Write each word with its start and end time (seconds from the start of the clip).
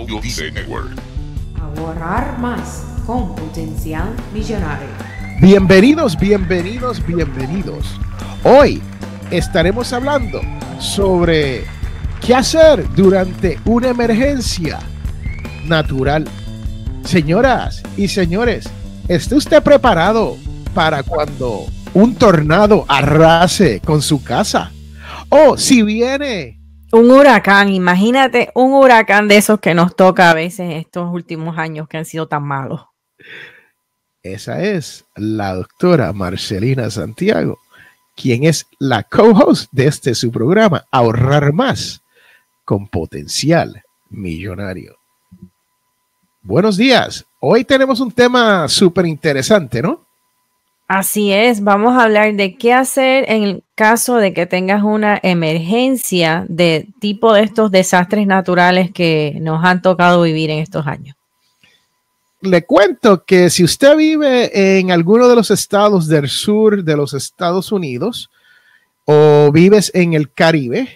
Audio 0.00 0.18
Network. 0.54 0.92
Ahorrar 1.60 2.38
más 2.38 2.86
con 3.06 3.34
potencial 3.36 4.08
millonario. 4.32 4.88
Bienvenidos, 5.42 6.18
bienvenidos, 6.18 7.06
bienvenidos. 7.06 7.98
Hoy 8.42 8.80
estaremos 9.30 9.92
hablando 9.92 10.40
sobre 10.78 11.64
qué 12.24 12.34
hacer 12.34 12.88
durante 12.94 13.60
una 13.66 13.88
emergencia 13.88 14.78
natural. 15.66 16.26
Señoras 17.04 17.82
y 17.98 18.08
señores, 18.08 18.70
¿está 19.06 19.36
usted 19.36 19.62
preparado 19.62 20.38
para 20.72 21.02
cuando 21.02 21.66
un 21.92 22.14
tornado 22.14 22.86
arrase 22.88 23.80
con 23.84 24.00
su 24.00 24.24
casa? 24.24 24.72
O 25.28 25.58
si 25.58 25.82
viene 25.82 26.59
un 26.92 27.10
huracán, 27.10 27.68
imagínate 27.68 28.50
un 28.54 28.72
huracán 28.72 29.28
de 29.28 29.36
esos 29.36 29.60
que 29.60 29.74
nos 29.74 29.94
toca 29.94 30.30
a 30.30 30.34
veces 30.34 30.74
estos 30.74 31.12
últimos 31.12 31.58
años 31.58 31.88
que 31.88 31.98
han 31.98 32.04
sido 32.04 32.26
tan 32.26 32.42
malos. 32.42 32.82
Esa 34.22 34.62
es 34.62 35.04
la 35.16 35.54
doctora 35.54 36.12
Marcelina 36.12 36.90
Santiago, 36.90 37.58
quien 38.16 38.44
es 38.44 38.66
la 38.78 39.02
co-host 39.02 39.70
de 39.72 39.86
este 39.86 40.14
su 40.14 40.30
programa, 40.30 40.84
Ahorrar 40.90 41.52
Más 41.52 42.02
con 42.64 42.88
Potencial 42.88 43.82
Millonario. 44.10 44.96
Buenos 46.42 46.76
días. 46.76 47.24
Hoy 47.40 47.64
tenemos 47.64 48.00
un 48.00 48.12
tema 48.12 48.68
súper 48.68 49.06
interesante, 49.06 49.80
¿no? 49.80 50.06
Así 50.92 51.32
es, 51.32 51.62
vamos 51.62 51.96
a 51.96 52.02
hablar 52.02 52.34
de 52.34 52.56
qué 52.56 52.72
hacer 52.72 53.24
en 53.28 53.44
el 53.44 53.62
caso 53.76 54.16
de 54.16 54.34
que 54.34 54.46
tengas 54.46 54.82
una 54.82 55.20
emergencia 55.22 56.44
de 56.48 56.88
tipo 56.98 57.32
de 57.32 57.44
estos 57.44 57.70
desastres 57.70 58.26
naturales 58.26 58.90
que 58.90 59.38
nos 59.40 59.64
han 59.64 59.82
tocado 59.82 60.22
vivir 60.22 60.50
en 60.50 60.58
estos 60.58 60.88
años. 60.88 61.14
Le 62.40 62.64
cuento 62.64 63.22
que 63.24 63.50
si 63.50 63.62
usted 63.62 63.96
vive 63.96 64.80
en 64.80 64.90
alguno 64.90 65.28
de 65.28 65.36
los 65.36 65.52
estados 65.52 66.08
del 66.08 66.28
sur 66.28 66.82
de 66.82 66.96
los 66.96 67.14
Estados 67.14 67.70
Unidos 67.70 68.28
o 69.04 69.52
vives 69.52 69.92
en 69.94 70.14
el 70.14 70.32
Caribe 70.32 70.88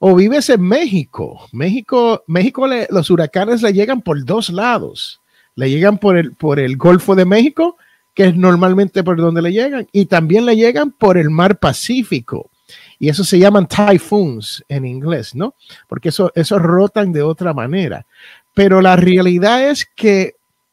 o 0.00 0.16
vives 0.16 0.50
en 0.50 0.62
México, 0.62 1.46
México, 1.52 2.24
México 2.26 2.66
los 2.90 3.08
huracanes 3.08 3.62
le 3.62 3.72
llegan 3.72 4.02
por 4.02 4.24
dos 4.24 4.50
lados. 4.50 5.20
Le 5.54 5.70
llegan 5.70 5.96
por 5.96 6.16
el, 6.16 6.32
por 6.32 6.58
el 6.58 6.76
Golfo 6.76 7.14
de 7.14 7.24
México 7.24 7.76
que 8.16 8.24
es 8.24 8.34
normalmente 8.34 9.04
por 9.04 9.18
donde 9.18 9.42
le 9.42 9.52
llegan, 9.52 9.86
y 9.92 10.06
también 10.06 10.46
le 10.46 10.56
llegan 10.56 10.90
por 10.90 11.18
el 11.18 11.28
mar 11.28 11.58
Pacífico. 11.58 12.50
Y 12.98 13.10
eso 13.10 13.22
se 13.22 13.38
llaman 13.38 13.68
typhoons 13.68 14.64
en 14.68 14.86
inglés, 14.86 15.34
¿no? 15.34 15.54
Porque 15.86 16.08
eso, 16.08 16.32
eso 16.34 16.58
rotan 16.58 17.12
de 17.12 17.22
otra 17.22 17.52
manera. 17.52 18.06
Pero 18.54 18.80
la 18.80 18.96
realidad 18.96 19.68
es 19.68 19.84
que 19.84 20.32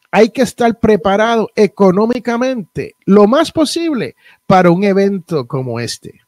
hay 0.09 0.29
que 0.29 0.41
estar 0.41 0.79
preparado 0.79 1.49
económicamente 1.55 2.95
lo 3.05 3.27
más 3.27 3.51
posible 3.51 4.15
para 4.47 4.71
un 4.71 4.85
evento 4.85 5.45
como 5.45 5.81
este. 5.81 6.21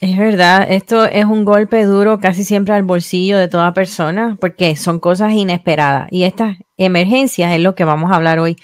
Es 0.00 0.16
verdad, 0.16 0.66
esto 0.70 1.04
es 1.04 1.26
un 1.26 1.44
golpe 1.44 1.84
duro 1.84 2.20
casi 2.20 2.42
siempre 2.42 2.72
al 2.72 2.84
bolsillo 2.84 3.36
de 3.36 3.48
toda 3.48 3.74
persona 3.74 4.38
porque 4.40 4.74
son 4.76 4.98
cosas 4.98 5.32
inesperadas 5.32 6.08
y 6.10 6.22
estas 6.22 6.56
emergencias 6.78 7.52
es 7.52 7.60
lo 7.60 7.74
que 7.74 7.84
vamos 7.84 8.10
a 8.10 8.14
hablar 8.14 8.38
hoy 8.38 8.56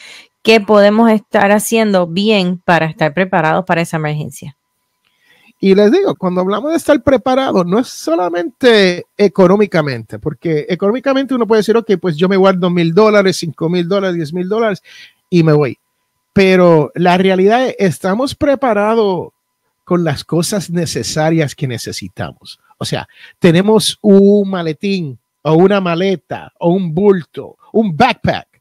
qué 0.47 0.61
podemos 0.61 1.11
estar 1.11 1.51
haciendo 1.51 2.07
bien 2.07 2.63
para 2.65 2.87
estar 2.87 3.13
preparados 3.13 3.65
para 3.65 3.81
esa 3.81 3.97
emergencia. 3.97 4.57
Y 5.59 5.75
les 5.75 5.91
digo, 5.91 6.15
cuando 6.15 6.41
hablamos 6.41 6.71
de 6.71 6.77
estar 6.77 7.03
preparado, 7.03 7.65
no 7.65 7.81
es 7.81 7.89
solamente 7.89 9.07
económicamente, 9.17 10.21
porque 10.21 10.65
económicamente 10.69 11.35
uno 11.35 11.49
puede 11.49 11.63
decir, 11.63 11.77
ok, 11.77 11.95
pues 12.01 12.17
yo 12.17 12.29
me 12.29 12.37
guardo 12.37 12.71
mil 12.71 12.95
dólares, 12.95 13.39
cinco 13.39 13.69
mil 13.69 13.89
dólares, 13.89 14.15
diez 14.15 14.33
mil 14.33 14.49
dólares 14.49 14.85
y 15.29 15.43
me 15.43 15.53
voy. 15.53 15.79
Pero 16.33 16.93
la 16.95 17.19
realidad 17.19 17.67
es, 17.67 17.75
estamos 17.81 18.37
preparados 18.37 19.31
con 19.83 20.05
las 20.05 20.23
cosas 20.23 20.71
necesarias 20.71 21.57
que 21.57 21.67
necesitamos. 21.67 22.61
O 22.79 22.85
sea, 22.85 23.09
tenemos 23.41 23.99
un 24.01 24.49
maletín 24.49 25.19
o 25.43 25.55
una 25.55 25.81
maleta 25.81 26.53
o 26.61 26.71
un 26.71 26.95
bulto, 26.95 27.57
un 27.73 27.97
backpack 27.97 28.56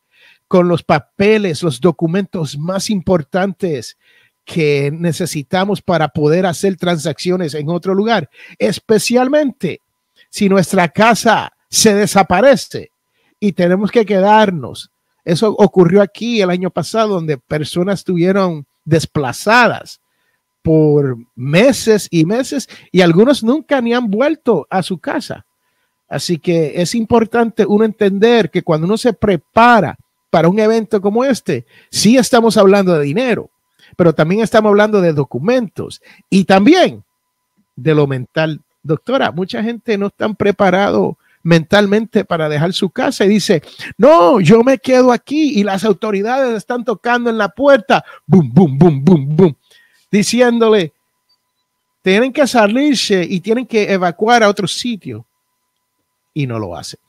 con 0.47 0.67
los 0.67 0.83
papeles, 0.83 1.63
los 1.63 1.81
documentos 1.81 2.57
más 2.57 2.89
importantes 2.89 3.97
que 4.43 4.91
necesitamos 4.91 5.81
para 5.81 6.09
poder 6.09 6.45
hacer 6.45 6.77
transacciones 6.77 7.55
en 7.55 7.69
otro 7.69 7.95
lugar, 7.95 8.29
especialmente 8.59 9.81
si 10.29 10.47
nuestra 10.47 10.87
casa 10.89 11.51
se 11.69 11.95
desaparece 11.95 12.91
y 13.39 13.53
tenemos 13.53 13.91
que 13.91 14.05
quedarnos. 14.05 14.91
Eso 15.23 15.49
ocurrió 15.57 16.01
aquí 16.01 16.41
el 16.41 16.51
año 16.51 16.69
pasado, 16.69 17.15
donde 17.15 17.37
personas 17.37 17.99
estuvieron 17.99 18.67
desplazadas 18.85 19.99
por 20.61 21.17
meses 21.35 22.07
y 22.11 22.25
meses 22.25 22.69
y 22.91 23.01
algunos 23.01 23.43
nunca 23.43 23.81
ni 23.81 23.93
han 23.93 24.09
vuelto 24.09 24.67
a 24.69 24.83
su 24.83 24.99
casa. 24.99 25.45
Así 26.07 26.37
que 26.37 26.73
es 26.81 26.93
importante 26.93 27.65
uno 27.65 27.83
entender 27.83 28.51
que 28.51 28.61
cuando 28.61 28.85
uno 28.85 28.97
se 28.97 29.13
prepara 29.13 29.97
para 30.35 30.49
un 30.49 30.59
evento 30.59 30.99
como 30.99 31.23
este, 31.23 31.65
sí 31.89 32.17
estamos 32.17 32.57
hablando 32.57 32.93
de 32.97 33.05
dinero, 33.05 33.49
pero 33.95 34.13
también 34.13 34.41
estamos 34.41 34.69
hablando 34.69 34.99
de 34.99 35.13
documentos 35.13 36.01
y 36.29 36.43
también 36.43 37.05
de 37.77 37.95
lo 37.95 38.05
mental. 38.05 38.59
Doctora, 38.83 39.31
mucha 39.31 39.63
gente 39.63 39.97
no 39.97 40.07
está 40.07 40.27
preparado 40.33 41.17
mentalmente 41.41 42.25
para 42.25 42.49
dejar 42.49 42.73
su 42.73 42.89
casa 42.89 43.23
y 43.23 43.29
dice, 43.29 43.63
no, 43.97 44.41
yo 44.41 44.61
me 44.61 44.77
quedo 44.77 45.13
aquí 45.13 45.57
y 45.57 45.63
las 45.63 45.85
autoridades 45.85 46.53
están 46.53 46.83
tocando 46.83 47.29
en 47.29 47.37
la 47.37 47.47
puerta, 47.47 48.03
boom, 48.27 48.51
boom, 48.53 48.77
boom, 48.77 49.05
boom, 49.05 49.35
boom, 49.37 49.57
diciéndole, 50.11 50.91
tienen 52.01 52.33
que 52.33 52.45
salirse 52.45 53.23
y 53.23 53.39
tienen 53.39 53.65
que 53.65 53.89
evacuar 53.89 54.43
a 54.43 54.49
otro 54.49 54.67
sitio 54.67 55.25
y 56.33 56.45
no 56.45 56.59
lo 56.59 56.75
hacen. 56.75 56.99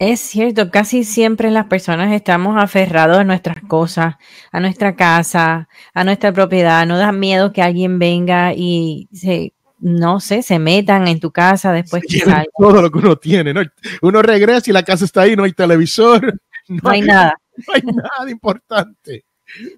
Es 0.00 0.20
cierto, 0.20 0.70
casi 0.70 1.02
siempre 1.02 1.50
las 1.50 1.66
personas 1.66 2.12
estamos 2.12 2.56
aferrados 2.56 3.18
a 3.18 3.24
nuestras 3.24 3.60
cosas, 3.62 4.14
a 4.52 4.60
nuestra 4.60 4.94
casa, 4.94 5.68
a 5.92 6.04
nuestra 6.04 6.32
propiedad. 6.32 6.86
No 6.86 6.98
da 6.98 7.10
miedo 7.10 7.52
que 7.52 7.62
alguien 7.62 7.98
venga 7.98 8.54
y 8.54 9.08
se, 9.12 9.54
no 9.80 10.20
sé, 10.20 10.42
se 10.42 10.60
metan 10.60 11.08
en 11.08 11.18
tu 11.18 11.32
casa 11.32 11.72
después 11.72 12.04
que 12.08 12.22
todo 12.56 12.80
lo 12.80 12.92
que 12.92 12.98
uno 12.98 13.16
tiene. 13.16 13.52
¿no? 13.52 13.62
Uno 14.00 14.22
regresa 14.22 14.70
y 14.70 14.72
la 14.72 14.84
casa 14.84 15.04
está 15.04 15.22
ahí, 15.22 15.34
no 15.34 15.42
hay 15.42 15.52
televisor, 15.52 16.32
no, 16.68 16.90
hay, 16.90 17.02
nada. 17.02 17.34
No 17.66 17.74
hay 17.74 17.82
nada 17.82 18.30
importante. 18.30 19.24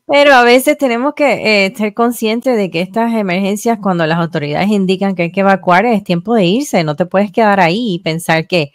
Pero 0.07 0.35
a 0.35 0.43
veces 0.45 0.77
tenemos 0.79 1.15
que 1.15 1.67
eh, 1.67 1.75
ser 1.77 1.95
conscientes 1.95 2.57
de 2.57 2.71
que 2.71 2.81
estas 2.81 3.15
emergencias, 3.15 3.79
cuando 3.81 4.07
las 4.07 4.19
autoridades 4.19 4.69
indican 4.71 5.15
que 5.15 5.25
hay 5.25 5.33
que 5.33 5.41
evacuar, 5.41 5.87
es 5.87 6.05
tiempo 6.05 6.35
de 6.35 6.45
irse. 6.45 6.85
No 6.85 6.97
te 6.97 7.07
puedes 7.07 7.33
quedar 7.33 7.61
ahí 7.61 7.95
y 7.95 7.99
pensar 8.01 8.47
que 8.47 8.73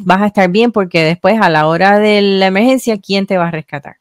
vas 0.00 0.22
a 0.22 0.26
estar 0.26 0.50
bien 0.50 0.72
porque 0.72 1.04
después 1.04 1.38
a 1.40 1.50
la 1.50 1.66
hora 1.66 1.98
de 1.98 2.22
la 2.22 2.46
emergencia, 2.46 2.98
¿quién 2.98 3.26
te 3.26 3.38
va 3.38 3.48
a 3.48 3.50
rescatar? 3.50 3.96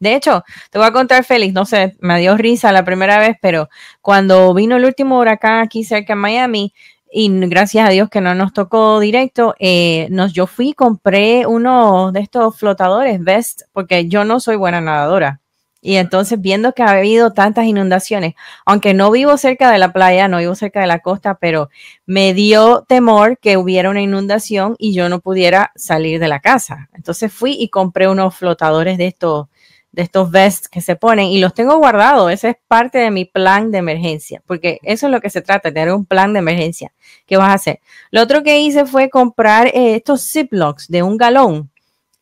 De 0.00 0.16
hecho, 0.16 0.42
te 0.70 0.78
voy 0.78 0.88
a 0.88 0.92
contar, 0.92 1.24
Félix, 1.24 1.54
no 1.54 1.64
sé, 1.64 1.96
me 2.00 2.18
dio 2.18 2.36
risa 2.36 2.72
la 2.72 2.84
primera 2.84 3.18
vez, 3.18 3.36
pero 3.40 3.68
cuando 4.00 4.52
vino 4.52 4.76
el 4.76 4.84
último 4.84 5.20
huracán 5.20 5.60
aquí 5.60 5.84
cerca 5.84 6.14
en 6.14 6.18
Miami, 6.18 6.74
y 7.12 7.28
gracias 7.46 7.86
a 7.86 7.90
Dios 7.90 8.08
que 8.08 8.20
no 8.20 8.34
nos 8.34 8.52
tocó 8.52 8.98
directo, 8.98 9.54
eh, 9.60 10.08
nos, 10.10 10.32
yo 10.32 10.48
fui, 10.48 10.72
compré 10.72 11.46
uno 11.46 12.10
de 12.10 12.20
estos 12.20 12.58
flotadores, 12.58 13.22
Vest, 13.22 13.62
porque 13.72 14.08
yo 14.08 14.24
no 14.24 14.40
soy 14.40 14.56
buena 14.56 14.80
nadadora 14.80 15.41
y 15.82 15.96
entonces 15.96 16.40
viendo 16.40 16.72
que 16.72 16.84
ha 16.84 16.90
habido 16.90 17.32
tantas 17.32 17.66
inundaciones, 17.66 18.34
aunque 18.64 18.94
no 18.94 19.10
vivo 19.10 19.36
cerca 19.36 19.70
de 19.70 19.78
la 19.78 19.92
playa, 19.92 20.28
no 20.28 20.38
vivo 20.38 20.54
cerca 20.54 20.80
de 20.80 20.86
la 20.86 21.00
costa, 21.00 21.34
pero 21.34 21.68
me 22.06 22.32
dio 22.34 22.84
temor 22.88 23.36
que 23.38 23.56
hubiera 23.56 23.90
una 23.90 24.00
inundación 24.00 24.76
y 24.78 24.94
yo 24.94 25.08
no 25.08 25.20
pudiera 25.20 25.72
salir 25.74 26.20
de 26.20 26.28
la 26.28 26.40
casa. 26.40 26.88
Entonces 26.94 27.32
fui 27.32 27.56
y 27.58 27.68
compré 27.68 28.08
unos 28.08 28.36
flotadores 28.36 28.96
de 28.96 29.08
estos 29.08 29.48
de 29.90 30.02
estos 30.02 30.30
vests 30.30 30.68
que 30.68 30.80
se 30.80 30.96
ponen 30.96 31.26
y 31.26 31.38
los 31.38 31.52
tengo 31.52 31.76
guardados. 31.76 32.32
Ese 32.32 32.50
es 32.50 32.56
parte 32.66 32.96
de 32.98 33.10
mi 33.10 33.26
plan 33.26 33.70
de 33.70 33.78
emergencia, 33.78 34.42
porque 34.46 34.78
eso 34.82 35.06
es 35.06 35.12
lo 35.12 35.20
que 35.20 35.28
se 35.28 35.42
trata, 35.42 35.70
tener 35.70 35.92
un 35.92 36.06
plan 36.06 36.32
de 36.32 36.38
emergencia. 36.38 36.92
¿Qué 37.26 37.36
vas 37.36 37.50
a 37.50 37.54
hacer? 37.54 37.80
Lo 38.10 38.22
otro 38.22 38.42
que 38.42 38.60
hice 38.60 38.86
fue 38.86 39.10
comprar 39.10 39.66
eh, 39.66 39.96
estos 39.96 40.30
Ziplocs 40.30 40.88
de 40.88 41.02
un 41.02 41.18
galón 41.18 41.71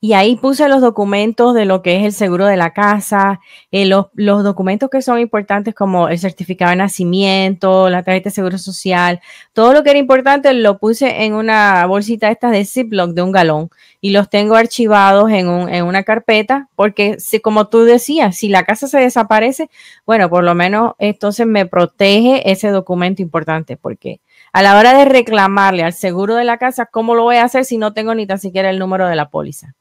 y 0.03 0.15
ahí 0.15 0.37
puse 0.37 0.67
los 0.69 0.81
documentos 0.81 1.55
de 1.55 1.67
lo 1.67 1.83
que 1.83 1.99
es 1.99 2.05
el 2.05 2.13
seguro 2.13 2.47
de 2.47 2.57
la 2.57 2.73
casa, 2.73 3.41
eh, 3.71 3.85
los, 3.85 4.07
documentos 4.15 4.89
que 4.89 5.03
son 5.03 5.19
importantes 5.21 5.75
como 5.75 6.09
el 6.09 6.19
certificado 6.19 6.71
de 6.71 6.77
nacimiento, 6.77 7.91
la 7.91 8.03
tarjeta 8.03 8.31
de 8.31 8.35
seguro 8.35 8.57
social, 8.57 9.21
todo 9.53 9.75
lo 9.75 9.83
que 9.83 9.91
era 9.91 9.99
importante 9.99 10.55
lo 10.55 10.79
puse 10.79 11.25
en 11.25 11.35
una 11.35 11.85
bolsita 11.87 12.31
esta 12.31 12.51
de 12.51 12.65
Ziploc 12.65 13.11
de 13.13 13.23
un 13.23 13.33
galón 13.33 13.71
y 14.01 14.13
los 14.13 14.31
tengo 14.31 14.55
archivados 14.57 15.31
en, 15.31 15.49
un, 15.49 15.69
en 15.69 15.85
una 15.85 16.03
carpeta 16.03 16.69
porque 16.77 17.21
si, 17.21 17.41
como 17.41 17.69
tú 17.69 17.85
decías, 17.85 18.37
si 18.37 18.49
la 18.49 18.65
casa 18.65 18.89
se 18.89 18.99
desaparece, 18.99 19.69
bueno, 20.07 20.31
por 20.31 20.45
lo 20.45 20.55
menos 20.55 20.95
entonces 20.99 21.47
me 21.47 21.67
protege 21.67 22.51
ese 22.51 22.69
documento 22.71 23.21
importante 23.21 23.77
porque 23.77 24.21
a 24.53 24.63
la 24.63 24.79
hora 24.79 24.95
de 24.95 25.05
reclamarle 25.05 25.83
al 25.85 25.93
seguro 25.93 26.37
de 26.37 26.45
la 26.45 26.59
casa, 26.59 26.87
¿cómo 26.87 27.15
lo 27.15 27.25
voy 27.25 27.37
a 27.37 27.45
hacer 27.45 27.65
si 27.67 27.77
no 27.79 27.93
tengo 27.93 28.15
ni 28.15 28.27
tan 28.27 28.39
siquiera 28.39 28.71
el 28.71 28.79
número 28.79 29.07
de 29.07 29.17
la 29.17 29.29
póliza? 29.29 29.75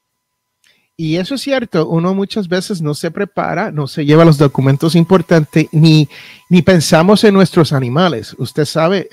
Y 1.01 1.15
eso 1.15 1.35
es 1.35 1.41
cierto, 1.41 1.87
uno 1.87 2.13
muchas 2.13 2.49
veces 2.49 2.81
no 2.81 2.93
se 2.93 3.09
prepara, 3.09 3.71
no 3.71 3.87
se 3.87 4.03
lleva 4.03 4.25
los 4.25 4.37
documentos 4.37 4.97
importantes, 4.97 5.67
ni, 5.71 6.09
ni 6.49 6.61
pensamos 6.61 7.23
en 7.23 7.35
nuestros 7.35 7.71
animales. 7.71 8.35
Usted 8.37 8.65
sabe, 8.65 9.07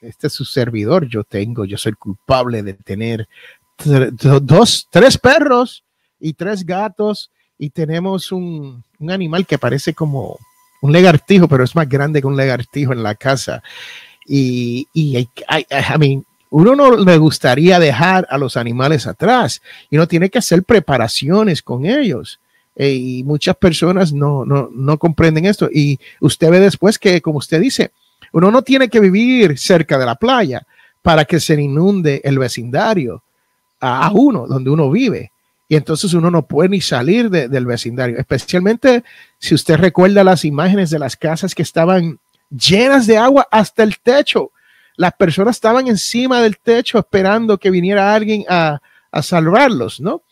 este 0.00 0.26
es 0.26 0.32
su 0.32 0.44
servidor, 0.44 1.06
yo 1.06 1.22
tengo, 1.22 1.64
yo 1.64 1.78
soy 1.78 1.92
culpable 1.92 2.64
de 2.64 2.74
tener 2.74 3.28
dos, 4.42 4.88
tres 4.90 5.16
perros 5.16 5.84
y 6.18 6.32
tres 6.32 6.66
gatos 6.66 7.30
y 7.56 7.70
tenemos 7.70 8.32
un, 8.32 8.82
un 8.98 9.10
animal 9.12 9.46
que 9.46 9.58
parece 9.58 9.94
como 9.94 10.40
un 10.82 10.90
legartijo, 10.90 11.46
pero 11.46 11.62
es 11.62 11.76
más 11.76 11.88
grande 11.88 12.20
que 12.20 12.26
un 12.26 12.36
legartijo 12.36 12.92
en 12.92 13.04
la 13.04 13.14
casa. 13.14 13.62
Y, 14.26 14.88
y 14.92 15.18
I, 15.18 15.28
I, 15.48 15.98
mean, 16.00 16.26
uno 16.50 16.74
no 16.74 16.96
le 16.96 17.18
gustaría 17.18 17.78
dejar 17.78 18.26
a 18.30 18.38
los 18.38 18.56
animales 18.56 19.06
atrás 19.06 19.60
y 19.90 19.96
no 19.96 20.08
tiene 20.08 20.30
que 20.30 20.38
hacer 20.38 20.62
preparaciones 20.62 21.62
con 21.62 21.86
ellos. 21.86 22.40
Eh, 22.76 22.92
y 22.92 23.24
muchas 23.24 23.56
personas 23.56 24.12
no, 24.12 24.44
no, 24.44 24.70
no 24.72 24.98
comprenden 24.98 25.46
esto. 25.46 25.68
Y 25.72 25.98
usted 26.20 26.50
ve 26.50 26.60
después 26.60 26.98
que, 26.98 27.20
como 27.20 27.38
usted 27.38 27.60
dice, 27.60 27.90
uno 28.32 28.50
no 28.50 28.62
tiene 28.62 28.88
que 28.88 29.00
vivir 29.00 29.58
cerca 29.58 29.98
de 29.98 30.06
la 30.06 30.14
playa 30.14 30.66
para 31.02 31.24
que 31.24 31.40
se 31.40 31.60
inunde 31.60 32.20
el 32.24 32.38
vecindario 32.38 33.22
a, 33.80 34.10
uno, 34.12 34.46
donde 34.46 34.70
uno 34.70 34.90
vive. 34.90 35.32
Y 35.68 35.76
entonces 35.76 36.14
uno 36.14 36.30
no 36.30 36.42
puede 36.42 36.70
ni 36.70 36.80
salir 36.80 37.28
del 37.30 37.66
vecindario, 37.66 38.18
especialmente 38.18 39.04
si 39.38 39.54
usted 39.54 39.76
recuerda 39.76 40.24
las 40.24 40.44
imágenes 40.44 40.88
de 40.90 40.98
las 40.98 41.14
casas 41.14 41.54
que 41.54 41.62
estaban 41.62 42.18
llenas 42.50 43.06
de 43.06 43.18
agua 43.18 43.46
hasta 43.50 43.82
el 43.82 43.98
techo 43.98 44.50
las 44.98 45.12
personas 45.14 45.56
estaban 45.56 45.86
encima 45.86 46.42
del 46.42 46.58
techo 46.58 46.98
esperando 46.98 47.56
que 47.56 47.70
viniera 47.70 48.12
alguien 48.12 48.44
a, 48.48 48.80
salvarlos, 49.22 50.00
¿no? 50.00 50.22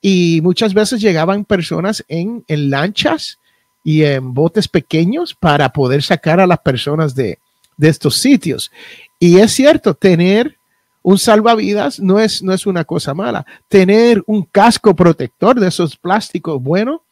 Y 0.00 0.40
muchas 0.42 0.72
veces 0.72 1.00
llegaban 1.00 1.44
personas 1.44 2.04
en, 2.06 2.44
lanchas 2.48 3.38
y 3.82 4.04
en 4.04 4.32
botes 4.32 4.68
pequeños 4.68 5.34
para 5.34 5.70
poder 5.70 6.02
sacar 6.02 6.38
a 6.38 6.46
las 6.46 6.58
personas 6.60 7.14
de, 7.14 7.38
de 7.76 7.88
estos 7.88 8.16
sitios. 8.16 8.70
Y 9.18 9.38
es 9.38 9.52
cierto, 9.52 9.94
tener 9.94 10.56
un 11.02 11.18
salvavidas 11.18 11.98
no 11.98 12.20
es, 12.20 12.42
no 12.42 12.52
es 12.52 12.66
una 12.66 12.84
cosa 12.84 13.14
mala. 13.14 13.44
Tener 13.68 14.22
un 14.26 14.44
casco 14.44 14.94
protector 14.94 15.58
de 15.58 15.68
esos 15.68 15.96
plásticos 15.96 16.62
bueno 16.62 17.02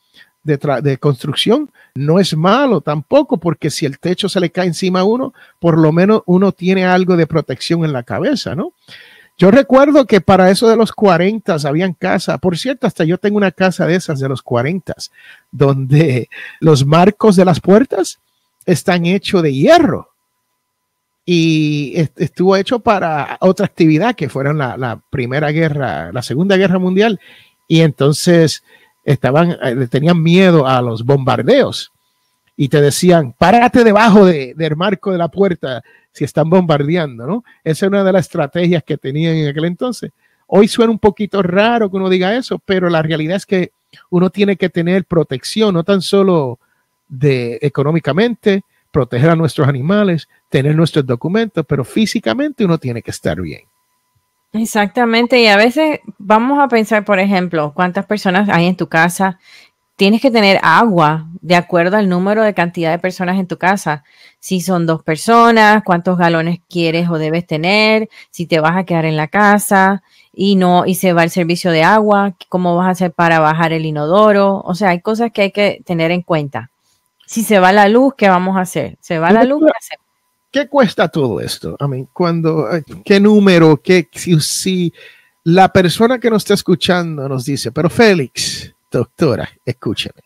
de, 0.43 0.99
construcción 0.99 1.71
no 1.95 2.19
es 2.19 2.37
malo 2.37 2.81
tampoco, 2.81 3.39
porque 3.39 3.71
si 3.71 3.87
el 3.87 3.99
techo 3.99 4.29
se 4.29 4.41
le 4.41 4.51
cae 4.51 4.67
encima 4.67 5.01
a 5.01 5.05
uno, 5.05 5.35
por 5.59 5.79
lo 5.79 5.93
menos 5.93 6.23
uno 6.27 6.53
tiene 6.53 6.85
algo 6.85 7.17
de 7.17 7.27
protección 7.27 7.85
en 7.85 7.93
la 7.93 8.03
cabeza, 8.03 8.55
¿no? 8.55 8.73
Yo 9.37 9.53
recuerdo 9.53 10.05
que 10.05 10.21
para 10.21 10.51
eso 10.51 10.69
de 10.69 10.77
los 10.77 10.91
40 10.91 11.57
habían 11.65 11.93
casa, 11.93 12.39
por 12.39 12.59
cierto, 12.59 12.89
hasta 12.89 13.05
yo 13.05 13.19
tengo 13.19 13.37
una 13.37 13.53
casa 13.53 13.87
de 13.87 13.95
esas 13.95 14.19
de 14.19 14.29
los 14.29 14.43
40, 14.43 14.95
donde 15.53 16.29
los 16.59 16.85
marcos 16.85 17.37
de 17.37 17.45
las 17.45 17.61
puertas 17.61 18.19
están 18.67 19.07
hechos 19.07 19.43
de 19.45 19.55
hierro. 19.55 20.11
Y 21.25 21.93
estuvo 22.17 22.57
hecho 22.57 22.81
para 22.81 23.37
otra 23.41 23.67
actividad 23.67 24.17
que 24.17 24.29
fueron 24.29 24.59
la, 24.59 24.77
la 24.77 25.01
primera 25.11 25.53
guerra, 25.53 26.11
la 26.11 26.23
segunda 26.23 26.57
guerra 26.57 26.79
mundial. 26.81 27.21
Y 27.69 27.83
entonces 27.83 28.65
estaban, 29.13 29.57
eh, 29.63 29.87
tenían 29.91 30.23
miedo 30.23 30.67
a 30.67 30.83
los 30.83 31.03
bombardeos 31.03 31.91
y 32.57 32.69
te 32.69 32.81
decían, 32.81 33.35
párate 33.37 33.83
debajo 33.83 34.27
de, 34.27 34.53
del 34.55 34.77
marco 34.77 35.13
de 35.13 35.19
la 35.19 35.29
puerta 35.29 35.83
si 36.13 36.25
están 36.25 36.51
bombardeando, 36.51 37.27
¿no? 37.27 37.45
Esa 37.65 37.87
es 37.87 37.89
una 37.89 38.05
de 38.05 38.13
las 38.13 38.27
estrategias 38.27 38.83
que 38.85 38.99
tenían 38.99 39.37
en 39.37 39.49
aquel 39.49 39.65
entonces. 39.65 40.11
Hoy 40.47 40.69
suena 40.69 40.91
un 40.91 40.99
poquito 40.99 41.43
raro 41.43 41.91
que 41.91 41.97
uno 41.97 42.11
diga 42.11 42.37
eso, 42.37 42.59
pero 42.59 42.91
la 42.91 43.01
realidad 43.01 43.37
es 43.37 43.47
que 43.47 43.71
uno 44.11 44.29
tiene 44.29 44.57
que 44.57 44.69
tener 44.69 45.05
protección, 45.05 45.75
no 45.75 45.85
tan 45.85 46.03
solo 46.03 46.59
de 47.09 47.59
económicamente, 47.63 48.63
proteger 48.91 49.31
a 49.31 49.37
nuestros 49.37 49.69
animales, 49.69 50.29
tener 50.51 50.75
nuestros 50.75 51.07
documentos, 51.07 51.65
pero 51.67 51.85
físicamente 51.85 52.65
uno 52.65 52.77
tiene 52.77 53.01
que 53.01 53.11
estar 53.11 53.41
bien. 53.41 53.63
Exactamente, 54.53 55.41
y 55.43 55.47
a 55.47 55.57
veces 55.59 56.01
vamos 56.17 56.59
a 56.59 56.69
pensar, 56.69 57.05
por 57.05 57.19
ejemplo, 57.19 57.73
cuántas 57.75 58.07
personas 58.07 58.49
hay 58.49 58.67
en 58.67 58.77
tu 58.77 58.89
casa. 58.89 59.39
Tienes 59.97 60.23
que 60.23 60.31
tener 60.31 60.61
agua 60.63 61.27
de 61.43 61.57
acuerdo 61.57 61.97
al 61.99 62.09
número 62.09 62.43
de 62.43 62.55
cantidad 62.55 62.91
de 62.93 62.99
personas 62.99 63.39
en 63.39 63.49
tu 63.49 63.59
casa. 63.59 64.05
Si 64.41 64.61
son 64.63 64.87
dos 64.87 65.03
personas, 65.03 65.83
cuántos 65.85 66.19
galones 66.19 66.61
quieres 66.71 67.11
o 67.11 67.19
debes 67.19 67.47
tener, 67.47 68.09
si 68.31 68.47
te 68.47 68.61
vas 68.61 68.77
a 68.77 68.85
quedar 68.85 69.05
en 69.07 69.17
la 69.17 69.29
casa 69.29 70.03
y 70.33 70.57
no 70.57 70.87
y 70.87 70.95
se 70.97 71.13
va 71.15 71.25
el 71.25 71.31
servicio 71.31 71.71
de 71.73 71.85
agua, 71.85 72.35
cómo 72.49 72.77
vas 72.77 72.89
a 72.89 72.91
hacer 72.93 73.13
para 73.13 73.41
bajar 73.41 73.73
el 73.75 73.87
inodoro. 73.87 74.63
O 74.65 74.75
sea, 74.75 74.91
hay 74.91 75.01
cosas 75.03 75.33
que 75.33 75.43
hay 75.43 75.53
que 75.53 75.83
tener 75.87 76.11
en 76.13 76.23
cuenta. 76.23 76.71
Si 77.27 77.45
se 77.45 77.59
va 77.61 77.73
la 77.73 77.89
luz, 77.89 78.15
¿qué 78.17 78.29
vamos 78.31 78.57
a 78.59 78.63
hacer? 78.63 78.99
Se 79.01 79.19
va 79.19 79.33
la 79.33 79.45
luz, 79.45 79.63
¿qué 79.67 79.73
hacemos? 79.79 80.08
¿Qué 80.51 80.69
cuesta 80.69 81.09
todo 81.09 81.41
esto? 81.41 81.77
I 81.81 81.89
mean, 81.89 82.09
cuando, 82.13 82.71
eh, 82.71 82.83
¿qué 83.05 83.21
número? 83.21 83.81
Qué, 83.83 84.09
si, 84.13 84.41
si, 84.41 84.93
la 85.45 85.73
persona 85.73 86.19
que 86.19 86.31
nos 86.31 86.43
está 86.43 86.55
escuchando 86.55 87.29
nos 87.29 87.45
dice, 87.45 87.73
pero 87.73 87.89
Félix, 87.89 88.75
doctora, 88.91 89.49
escúcheme, 89.65 90.21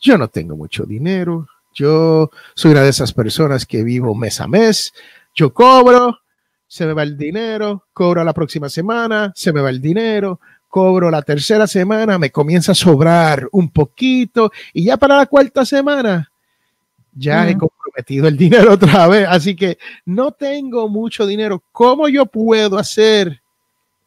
yo 0.00 0.18
no 0.18 0.28
tengo 0.28 0.56
mucho 0.56 0.84
dinero, 0.84 1.46
yo 1.74 2.30
soy 2.54 2.72
una 2.72 2.82
de 2.82 2.90
esas 2.90 3.12
personas 3.12 3.66
que 3.66 3.84
vivo 3.84 4.14
mes 4.14 4.40
a 4.40 4.48
mes, 4.48 4.92
yo 5.34 5.52
cobro, 5.52 6.18
se 6.66 6.86
me 6.86 6.94
va 6.94 7.02
el 7.02 7.16
dinero, 7.16 7.84
cobro 7.92 8.24
la 8.24 8.32
próxima 8.32 8.68
semana, 8.68 9.32
se 9.36 9.52
me 9.52 9.60
va 9.60 9.70
el 9.70 9.80
dinero, 9.80 10.40
cobro 10.68 11.10
la 11.10 11.22
tercera 11.22 11.66
semana, 11.66 12.18
me 12.18 12.30
comienza 12.30 12.72
a 12.72 12.74
sobrar 12.74 13.48
un 13.52 13.70
poquito 13.70 14.50
y 14.72 14.84
ya 14.84 14.96
para 14.96 15.16
la 15.16 15.26
cuarta 15.26 15.64
semana 15.64 16.30
ya 17.16 17.48
he 17.48 17.56
comprometido 17.56 18.28
el 18.28 18.36
dinero 18.36 18.74
otra 18.74 19.08
vez, 19.08 19.26
así 19.28 19.56
que 19.56 19.78
no 20.04 20.32
tengo 20.32 20.88
mucho 20.88 21.26
dinero. 21.26 21.62
¿Cómo 21.72 22.08
yo 22.08 22.26
puedo 22.26 22.78
hacer 22.78 23.40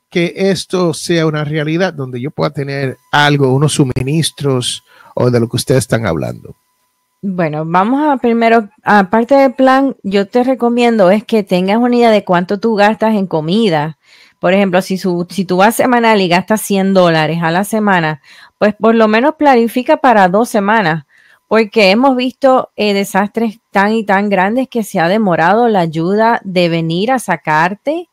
que 0.10 0.34
esto 0.36 0.94
sea 0.94 1.26
una 1.26 1.44
realidad 1.44 1.94
donde 1.94 2.22
yo 2.22 2.32
pueda 2.32 2.52
tener 2.52 2.98
algo, 3.12 3.54
unos 3.54 3.74
suministros 3.74 4.84
o 5.16 5.30
de 5.30 5.40
lo 5.40 5.50
que 5.50 5.58
ustedes 5.58 5.80
están 5.80 6.06
hablando? 6.06 6.56
Bueno, 7.22 7.66
vamos 7.66 8.02
a 8.08 8.18
primero, 8.18 8.70
aparte 8.84 9.36
del 9.36 9.54
plan, 9.54 9.96
yo 10.04 10.28
te 10.28 10.44
recomiendo 10.44 11.12
es 11.12 11.26
que 11.26 11.44
tengas 11.44 11.78
una 11.78 11.96
idea 11.96 12.12
de 12.12 12.24
cuánto 12.24 12.60
tú 12.60 12.76
gastas 12.76 13.16
en 13.16 13.28
comida. 13.28 13.98
Por 14.40 14.54
ejemplo, 14.54 14.82
si, 14.82 14.98
si 14.98 15.46
tú 15.46 15.58
vas 15.58 15.76
semanal 15.76 16.22
y 16.22 16.30
gastas 16.30 16.62
100 16.62 16.94
dólares 16.94 17.40
a 17.42 17.52
la 17.52 17.66
semana, 17.66 18.22
pues 18.58 18.74
por 18.74 18.96
lo 18.96 19.10
menos 19.10 19.36
planifica 19.36 19.98
para 19.98 20.30
dos 20.30 20.48
semanas 20.48 21.06
porque 21.50 21.90
hemos 21.90 22.16
visto 22.16 22.70
eh, 22.76 22.94
desastres 22.94 23.60
tan 23.72 23.92
y 23.94 24.04
tan 24.06 24.30
grandes 24.30 24.68
que 24.70 24.84
se 24.84 25.00
ha 25.00 25.08
demorado 25.08 25.68
la 25.68 25.80
ayuda 25.80 26.40
de 26.44 26.70
venir 26.70 27.12
a 27.12 27.18
sacarte 27.18 28.08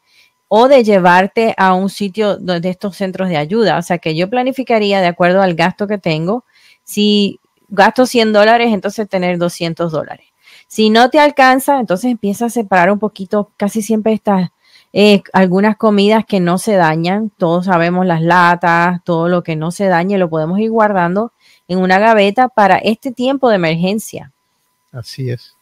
o 0.48 0.68
de 0.68 0.82
llevarte 0.82 1.54
a 1.58 1.74
un 1.74 1.90
sitio 1.90 2.38
de 2.38 2.66
estos 2.66 2.96
centros 2.96 3.28
de 3.28 3.36
ayuda. 3.36 3.76
O 3.76 3.82
sea 3.82 3.98
que 3.98 4.16
yo 4.16 4.30
planificaría 4.30 5.02
de 5.02 5.08
acuerdo 5.08 5.42
al 5.42 5.54
gasto 5.54 5.86
que 5.86 5.98
tengo. 5.98 6.46
Si 6.82 7.38
gasto 7.68 8.06
100 8.06 8.32
dólares, 8.32 8.72
entonces 8.72 9.06
tener 9.06 9.36
200 9.36 9.92
dólares. 9.92 10.28
Si 10.66 10.88
no 10.88 11.10
te 11.10 11.20
alcanza, 11.20 11.78
entonces 11.78 12.10
empieza 12.12 12.46
a 12.46 12.50
separar 12.50 12.90
un 12.90 12.98
poquito, 12.98 13.50
casi 13.58 13.82
siempre 13.82 14.14
estas, 14.14 14.48
eh, 14.94 15.22
algunas 15.34 15.76
comidas 15.76 16.24
que 16.24 16.40
no 16.40 16.56
se 16.56 16.72
dañan. 16.76 17.30
Todos 17.36 17.66
sabemos 17.66 18.06
las 18.06 18.22
latas, 18.22 19.04
todo 19.04 19.28
lo 19.28 19.42
que 19.42 19.56
no 19.56 19.72
se 19.72 19.88
dañe, 19.88 20.16
lo 20.16 20.30
podemos 20.30 20.58
ir 20.58 20.70
guardando 20.70 21.32
en 21.68 21.78
una 21.78 21.98
gaveta 21.98 22.48
para 22.48 22.76
este 22.78 23.12
tiempo 23.12 23.48
de 23.48 23.56
emergencia. 23.56 24.32
Así 24.92 25.30
es. 25.30 25.56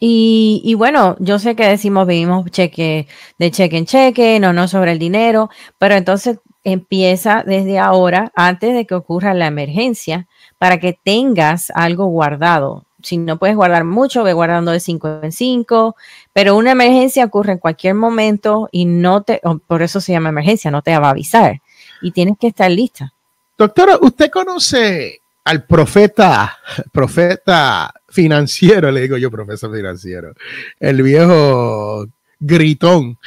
Y, 0.00 0.74
bueno, 0.78 1.16
yo 1.18 1.40
sé 1.40 1.56
que 1.56 1.66
decimos 1.66 2.06
vivimos 2.06 2.48
cheque 2.52 3.08
de 3.38 3.50
cheque 3.50 3.78
en 3.78 3.86
cheque, 3.86 4.38
no 4.38 4.52
no 4.52 4.68
sobre 4.68 4.92
el 4.92 4.98
dinero, 5.00 5.50
pero 5.76 5.96
entonces 5.96 6.38
empieza 6.62 7.42
desde 7.44 7.78
ahora, 7.80 8.30
antes 8.36 8.74
de 8.74 8.86
que 8.86 8.94
ocurra 8.94 9.34
la 9.34 9.46
emergencia, 9.46 10.28
para 10.58 10.78
que 10.78 10.96
tengas 11.02 11.70
algo 11.74 12.06
guardado. 12.06 12.84
Si 13.02 13.16
no 13.16 13.38
puedes 13.38 13.56
guardar 13.56 13.84
mucho, 13.84 14.22
ve 14.22 14.32
guardando 14.32 14.70
de 14.70 14.80
5 14.80 15.20
en 15.22 15.32
5, 15.32 15.96
pero 16.32 16.56
una 16.56 16.72
emergencia 16.72 17.24
ocurre 17.24 17.52
en 17.52 17.58
cualquier 17.58 17.94
momento 17.94 18.68
y 18.70 18.84
no 18.84 19.22
te, 19.22 19.40
por 19.66 19.82
eso 19.82 20.00
se 20.00 20.12
llama 20.12 20.28
emergencia, 20.28 20.70
no 20.70 20.82
te 20.82 20.96
va 20.96 21.08
a 21.08 21.10
avisar 21.10 21.60
y 22.02 22.12
tienes 22.12 22.36
que 22.38 22.48
estar 22.48 22.70
lista. 22.70 23.14
Doctora, 23.58 23.98
¿usted 24.00 24.30
conoce 24.30 25.18
al 25.44 25.66
profeta, 25.66 26.58
profeta 26.92 27.92
financiero, 28.08 28.88
le 28.92 29.00
digo 29.00 29.16
yo, 29.16 29.32
profesor 29.32 29.74
financiero, 29.74 30.32
el 30.78 31.02
viejo 31.02 32.06
gritón, 32.38 33.18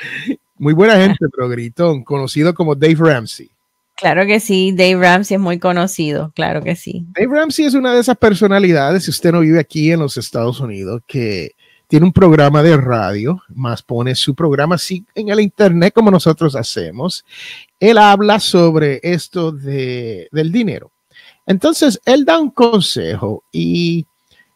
muy 0.58 0.74
buena 0.74 0.96
gente, 0.96 1.26
pero 1.36 1.50
gritón, 1.50 2.06
conocido 2.06 2.54
como 2.54 2.76
Dave 2.76 2.96
Ramsey? 2.98 3.52
Claro 3.98 4.26
que 4.26 4.40
sí, 4.40 4.72
Dave 4.72 4.96
Ramsey 4.96 5.36
es 5.36 5.42
muy 5.42 5.60
conocido, 5.60 6.32
claro 6.34 6.64
que 6.64 6.78
sí. 6.78 7.06
Dave 7.10 7.36
Ramsey 7.36 7.66
es 7.66 7.74
una 7.74 7.94
de 7.94 8.00
esas 8.00 8.18
personalidades, 8.18 9.04
si 9.04 9.12
usted 9.12 9.34
no 9.34 9.42
vive 9.42 9.60
aquí 9.60 9.92
en 9.92 10.00
los 10.00 10.16
Estados 10.16 10.62
Unidos, 10.62 11.02
que 11.06 11.52
tiene 11.88 12.06
un 12.06 12.14
programa 12.14 12.64
de 12.64 12.78
radio, 12.78 13.44
más 13.50 13.84
pone 13.84 14.16
su 14.16 14.34
programa 14.34 14.76
así 14.76 15.04
en 15.14 15.28
el 15.28 15.42
internet 15.42 15.94
como 15.94 16.10
nosotros 16.10 16.56
hacemos. 16.56 17.26
Él 17.82 17.98
habla 17.98 18.40
sobre 18.40 19.02
esto 19.04 19.52
de, 19.52 20.30
del 20.32 20.54
dinero. 20.54 20.92
Entonces, 21.46 22.00
él 22.06 22.24
da 22.24 22.40
un 22.40 22.52
consejo 22.52 23.44
y 23.52 24.06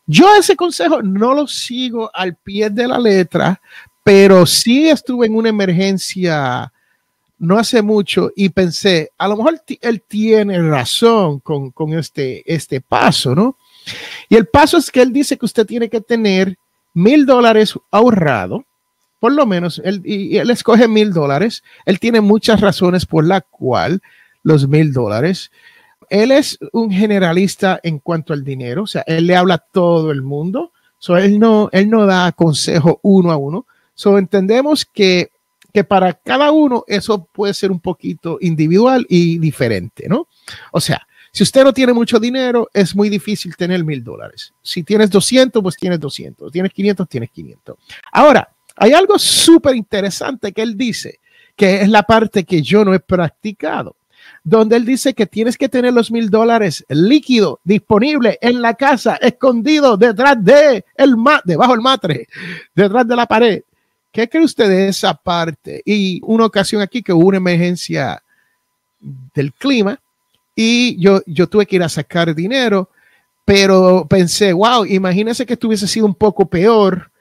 yo 0.06 0.34
ese 0.36 0.56
consejo 0.56 1.02
no 1.02 1.34
lo 1.34 1.48
sigo 1.48 2.10
al 2.14 2.36
pie 2.36 2.70
de 2.70 2.88
la 2.88 3.00
letra, 3.00 3.60
pero 4.04 4.46
sí 4.46 4.88
estuve 4.88 5.26
en 5.26 5.36
una 5.36 5.50
emergencia 5.50 6.72
no 7.38 7.58
hace 7.58 7.82
mucho 7.82 8.32
y 8.36 8.50
pensé, 8.50 9.12
a 9.18 9.28
lo 9.28 9.38
mejor 9.38 9.62
él 9.82 10.02
tiene 10.08 10.62
razón 10.62 11.40
con, 11.40 11.74
este, 11.94 12.44
este 12.46 12.80
paso, 12.80 13.36
¿no? 13.36 13.58
Y 14.30 14.36
el 14.36 14.48
paso 14.48 14.78
es 14.78 14.90
que 14.90 15.02
él 15.02 15.12
dice 15.12 15.38
que 15.38 15.46
usted 15.46 15.66
tiene 15.66 15.90
que 15.90 16.02
tener 16.02 16.58
mil 16.94 17.26
dólares 17.26 17.78
ahorrado, 17.92 18.64
por 19.26 19.34
lo 19.34 19.48
menos, 19.48 19.82
él, 19.84 20.04
y, 20.06 20.38
él 20.38 20.52
escoge 20.52 20.88
mil 20.88 21.12
dólares. 21.12 21.64
Él 21.88 22.00
tiene 22.00 22.22
muchas 22.22 22.62
razones 22.62 23.08
por 23.08 23.26
la 23.26 23.42
cual 23.42 24.00
los 24.44 24.68
mil 24.68 24.94
dólares. 24.94 25.50
Él 26.12 26.30
es 26.30 26.60
un 26.74 26.92
generalista 26.92 27.80
en 27.82 27.98
cuanto 27.98 28.34
al 28.34 28.44
dinero, 28.44 28.84
o 28.84 28.86
sea, 28.86 29.04
él 29.08 29.26
le 29.26 29.36
habla 29.36 29.56
a 29.56 29.58
todo 29.58 30.12
el 30.12 30.22
mundo. 30.22 30.74
So, 31.00 31.18
él, 31.18 31.40
no, 31.40 31.70
él 31.72 31.90
no 31.90 32.06
da 32.06 32.34
consejo 32.34 33.00
uno 33.02 33.32
a 33.32 33.38
uno. 33.38 33.66
So, 33.96 34.20
entendemos 34.20 34.86
que 34.86 35.32
que 35.74 35.84
para 35.84 36.14
cada 36.14 36.52
uno 36.52 36.84
eso 36.88 37.26
puede 37.26 37.56
ser 37.56 37.72
un 37.72 37.80
poquito 37.80 38.38
individual 38.42 39.08
y 39.10 39.40
diferente, 39.40 40.08
¿no? 40.08 40.28
O 40.72 40.80
sea, 40.80 41.02
si 41.32 41.42
usted 41.42 41.64
no 41.64 41.74
tiene 41.74 41.94
mucho 41.94 42.20
dinero, 42.20 42.70
es 42.74 42.96
muy 42.96 43.10
difícil 43.10 43.58
tener 43.58 43.84
mil 43.84 44.04
dólares. 44.04 44.54
Si 44.62 44.84
tienes 44.84 45.10
200, 45.10 45.64
pues 45.64 45.76
tienes 45.76 46.00
200. 46.00 46.50
Tienes 46.52 46.72
500, 46.72 47.10
tienes 47.10 47.30
500. 47.32 47.76
Ahora, 48.14 48.55
hay 48.76 48.94
algo 48.94 49.18
súper 49.18 49.76
interesante 49.76 50.52
que 50.52 50.62
él 50.62 50.78
dice, 50.78 51.20
que 51.56 51.82
es 51.82 51.90
la 51.90 52.04
parte 52.04 52.44
que 52.44 52.62
yo 52.62 52.84
no 52.84 52.94
he 52.94 53.00
practicado, 53.00 53.96
donde 54.44 54.76
él 54.76 54.86
dice 54.86 55.14
que 55.14 55.26
tienes 55.26 55.58
que 55.58 55.70
tener 55.70 55.94
los 55.94 56.12
mil 56.12 56.30
dólares 56.30 56.86
líquido, 56.90 57.60
disponible 57.64 58.38
en 58.42 58.62
la 58.62 58.74
casa, 58.74 59.16
escondido 59.16 59.98
detrás 59.98 60.44
de 60.44 60.86
el 60.96 61.16
debajo 61.46 61.72
del 61.72 61.82
matre, 61.82 62.28
detrás 62.76 63.08
de 63.08 63.16
la 63.16 63.26
pared. 63.26 63.62
¿Qué 64.12 64.30
cree 64.30 64.44
usted 64.44 64.70
de 64.70 64.88
esa 64.88 65.14
parte? 65.14 65.82
Y 65.86 66.22
una 66.24 66.46
ocasión 66.46 66.82
aquí 66.82 67.02
que 67.02 67.12
hubo 67.12 67.28
una 67.28 67.38
emergencia 67.38 68.22
del 69.34 69.54
clima 69.54 70.00
y 70.56 70.98
yo, 71.02 71.22
yo 71.26 71.48
tuve 71.48 71.66
que 71.66 71.76
ir 71.76 71.84
a 71.84 71.90
sacar 71.90 72.34
dinero, 72.34 72.90
pero 73.44 74.08
pensé, 74.10 74.54
wow, 74.54 74.86
imagínese 74.86 75.46
que 75.46 75.54
estuviese 75.54 75.88
sido 75.88 76.06
un 76.06 76.16
poco 76.16 76.46
peor 76.46 77.12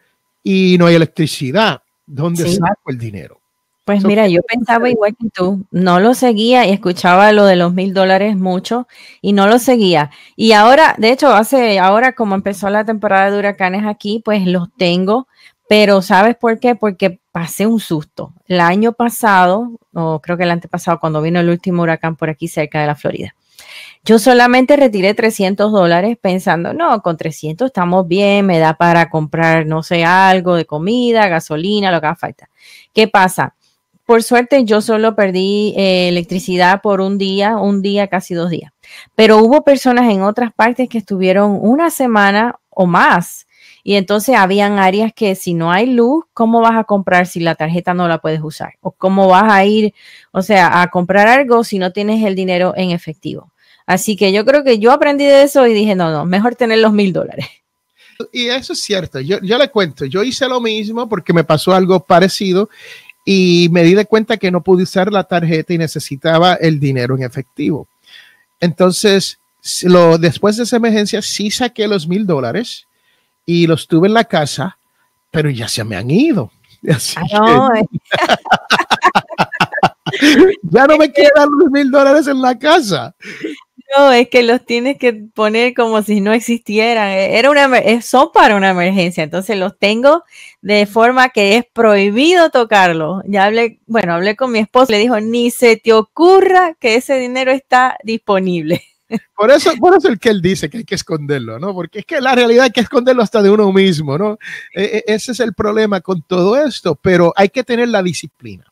y 0.45 0.77
no 0.79 0.87
hay 0.87 0.95
electricidad. 0.95 1.83
¿Dónde 2.07 2.47
saco 2.49 2.91
el 2.91 2.99
dinero? 2.99 3.41
Pues 3.85 4.03
mira, 4.03 4.29
yo 4.29 4.41
pensaba 4.43 4.89
igual 4.89 5.15
que 5.19 5.29
tú, 5.29 5.67
no 5.71 6.01
lo 6.01 6.15
seguía 6.15 6.67
y 6.67 6.73
escuchaba 6.73 7.33
lo 7.33 7.45
de 7.45 7.57
los 7.57 7.75
mil 7.75 7.93
dólares 7.93 8.35
mucho 8.35 8.87
y 9.21 9.35
no 9.35 9.47
lo 9.47 9.59
seguía. 9.59 10.11
Y 10.37 10.53
ahora, 10.53 10.95
de 10.97 11.11
hecho, 11.11 11.35
hace 11.35 11.79
ahora 11.79 12.13
como 12.13 12.35
empezó 12.35 12.71
la 12.71 12.87
temporada 12.87 13.31
de 13.31 13.39
huracanes 13.39 13.85
aquí, 13.85 14.23
pues 14.25 14.47
los 14.47 14.69
tengo, 14.79 15.29
pero 15.69 16.01
¿sabes 16.01 16.35
por 16.37 16.59
qué? 16.61 16.75
Porque 16.75 17.21
pasé 17.31 17.67
un 17.67 17.79
susto. 17.79 18.33
El 18.47 18.61
año 18.61 18.93
pasado, 18.93 19.73
o 19.93 20.21
creo 20.21 20.39
que 20.39 20.45
el 20.45 20.51
antepasado, 20.51 20.99
cuando 20.99 21.21
vino 21.21 21.41
el 21.41 21.51
último 21.51 21.83
huracán 21.83 22.17
por 22.17 22.31
aquí 22.31 22.49
cerca 22.49 22.81
de 22.81 22.87
la 22.87 22.95
Florida, 22.95 23.35
yo 24.05 24.19
solamente 24.19 24.77
retiré 24.77 25.15
300 25.15 25.73
dólares 25.73 26.19
pensando, 26.21 26.75
no, 26.75 27.01
con 27.01 27.17
300 27.17 27.67
estamos 27.67 28.07
bien, 28.07 28.45
me 28.45 28.59
da 28.59 28.75
para 28.75 29.09
comprar, 29.09 29.67
no 29.67 29.83
sé, 29.83 30.05
algo 30.05 30.57
de 30.57 30.67
comida, 30.67 31.29
gasolina, 31.29 31.91
lo 31.91 32.01
que 32.01 32.07
haga 32.07 32.17
falta. 32.17 32.51
¿Qué 32.93 33.09
pasa? 33.09 33.55
Por 34.05 34.23
suerte 34.23 34.65
yo 34.65 34.83
solo 34.83 35.17
perdí 35.17 35.73
eh, 35.79 36.09
electricidad 36.09 36.83
por 36.83 37.01
un 37.01 37.17
día, 37.17 37.57
un 37.57 37.81
día, 37.81 38.09
casi 38.09 38.35
dos 38.35 38.51
días. 38.51 38.73
Pero 39.15 39.39
hubo 39.39 39.65
personas 39.65 40.13
en 40.13 40.23
otras 40.23 40.53
partes 40.53 40.91
que 40.91 40.99
estuvieron 40.99 41.59
una 41.63 41.89
semana 41.89 42.57
o 42.69 42.85
más 42.85 43.47
y 43.83 43.97
entonces 43.97 44.35
habían 44.37 44.79
áreas 44.79 45.13
que 45.15 45.35
si 45.35 45.55
no 45.55 45.71
hay 45.71 45.87
luz, 45.87 46.25
¿cómo 46.33 46.61
vas 46.61 46.77
a 46.77 46.85
comprar 46.85 47.27
si 47.27 47.41
la 47.41 47.55
tarjeta 47.55 47.95
no 47.95 48.09
la 48.09 48.19
puedes 48.19 48.43
usar? 48.43 48.75
¿O 48.81 48.93
cómo 48.93 49.29
vas 49.29 49.51
a 49.51 49.65
ir, 49.65 49.95
o 50.33 50.43
sea, 50.43 50.83
a 50.83 50.89
comprar 50.89 51.29
algo 51.29 51.65
si 51.65 51.79
no 51.79 51.93
tienes 51.93 52.25
el 52.25 52.35
dinero 52.35 52.73
en 52.77 52.91
efectivo? 52.91 53.54
Así 53.87 54.17
que 54.17 54.33
yo 54.33 54.45
creo 54.45 54.65
que 54.65 54.79
yo 54.79 54.93
aprendí 54.93 55.25
de 55.25 55.43
eso 55.43 55.67
y 55.67 55.75
dije, 55.75 55.95
no, 55.95 56.11
no, 56.11 56.25
mejor 56.25 56.55
tener 56.55 56.79
los 56.79 56.93
mil 56.93 57.13
dólares. 57.13 57.47
Y 58.33 58.47
eso 58.47 58.73
es 58.73 58.81
cierto, 58.81 59.21
yo, 59.21 59.41
yo 59.43 59.59
le 59.59 59.71
cuento, 59.71 60.05
yo 60.05 60.23
hice 60.23 60.49
lo 60.49 60.61
mismo 60.61 61.09
porque 61.09 61.33
me 61.33 61.45
pasó 61.45 61.75
algo 61.75 62.01
parecido 62.01 62.71
y 63.25 63.69
me 63.73 63.83
di 63.83 63.95
de 63.95 64.07
cuenta 64.07 64.37
que 64.37 64.51
no 64.51 64.63
pude 64.63 64.85
usar 64.85 65.11
la 65.13 65.25
tarjeta 65.25 65.73
y 65.73 65.79
necesitaba 65.79 66.55
el 66.55 66.79
dinero 66.79 67.17
en 67.17 67.23
efectivo. 67.23 67.89
Entonces, 68.61 69.39
lo, 69.83 70.19
después 70.19 70.57
de 70.57 70.65
esa 70.65 70.77
emergencia, 70.77 71.23
sí 71.23 71.51
saqué 71.51 71.89
los 71.89 72.07
mil 72.07 72.27
dólares 72.27 72.87
y 73.47 73.67
los 73.67 73.89
tuve 73.89 74.09
en 74.09 74.15
la 74.15 74.25
casa, 74.25 74.79
pero 75.31 75.51
ya 75.51 75.69
se 75.69 75.85
me 75.85 75.97
han 75.97 76.11
ido. 76.11 76.51
Eh. 80.23 80.55
ya 80.63 80.87
no 80.87 80.97
me 80.97 81.13
quedan 81.13 81.49
los 81.59 81.71
mil 81.71 81.91
dólares 81.91 82.27
en 82.29 82.41
la 82.41 82.57
casa. 82.59 83.15
No, 83.97 84.13
es 84.13 84.29
que 84.29 84.43
los 84.43 84.65
tienes 84.65 84.99
que 84.99 85.13
poner 85.13 85.75
como 85.75 86.03
si 86.03 86.21
no 86.21 86.33
existieran. 86.33 87.11
E, 87.11 87.39
era 87.39 87.51
una, 87.51 87.69
son 88.03 88.31
para 88.33 88.57
una 88.57 88.71
emergencia, 88.71 89.23
entonces 89.25 89.57
los 89.59 89.79
tengo 89.79 90.25
de 90.63 90.87
forma 90.87 91.29
que 91.29 91.57
es 91.57 91.65
prohibido 91.73 92.51
tocarlo. 92.51 93.23
Ya 93.27 93.45
hablé, 93.45 93.81
bueno, 93.87 94.15
hablé 94.15 94.37
con 94.37 94.53
mi 94.53 94.59
esposo, 94.59 94.93
le 94.93 94.99
dijo, 94.99 95.21
ni 95.21 95.51
se 95.51 95.77
te 95.77 95.93
ocurra 95.93 96.75
que 96.81 96.97
ese 96.97 97.19
dinero 97.19 97.53
está 97.53 97.97
disponible. 98.03 98.83
Por 99.37 99.51
eso, 99.51 99.71
por 99.79 99.97
eso 99.97 100.09
el 100.09 100.19
que 100.19 100.31
él 100.31 100.41
dice 100.41 100.71
que 100.71 100.79
hay 100.79 100.85
que 100.85 100.95
esconderlo, 100.95 101.59
¿no? 101.59 101.75
Porque 101.75 102.01
es 102.01 102.07
que 102.07 102.21
la 102.23 102.35
realidad 102.35 102.65
hay 102.65 102.71
que 102.71 102.81
esconderlo 102.81 103.23
hasta 103.23 103.43
de 103.43 103.51
uno 103.51 103.71
mismo, 103.71 104.17
¿no? 104.17 104.39
E, 104.75 105.05
e, 105.07 105.15
ese 105.15 105.33
es 105.33 105.41
el 105.41 105.53
problema 105.53 106.01
con 106.01 106.23
todo 106.23 106.57
esto, 106.57 106.97
pero 106.97 107.33
hay 107.37 107.51
que 107.51 107.63
tener 107.63 107.89
la 107.91 108.03
disciplina. 108.03 108.65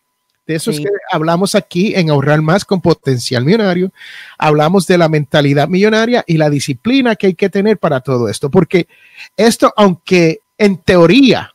De 0.47 0.57
eso 0.57 0.71
es 0.71 0.81
que 0.81 0.89
hablamos 1.11 1.55
aquí 1.55 1.95
en 1.95 2.11
Ahorrar 2.11 2.43
Más 2.43 2.65
con 2.65 2.81
Potencial 2.81 3.45
Millonario. 3.45 3.93
Hablamos 4.39 4.87
de 4.87 4.99
la 4.99 5.09
mentalidad 5.09 5.69
millonaria 5.69 6.25
y 6.27 6.37
la 6.37 6.51
disciplina 6.51 7.15
que 7.15 7.29
hay 7.29 7.35
que 7.35 7.49
tener 7.49 7.79
para 7.79 8.01
todo 8.01 8.29
esto, 8.29 8.51
porque 8.51 8.89
esto, 9.37 9.73
aunque 9.77 10.41
en 10.59 10.79
teoría 10.79 11.55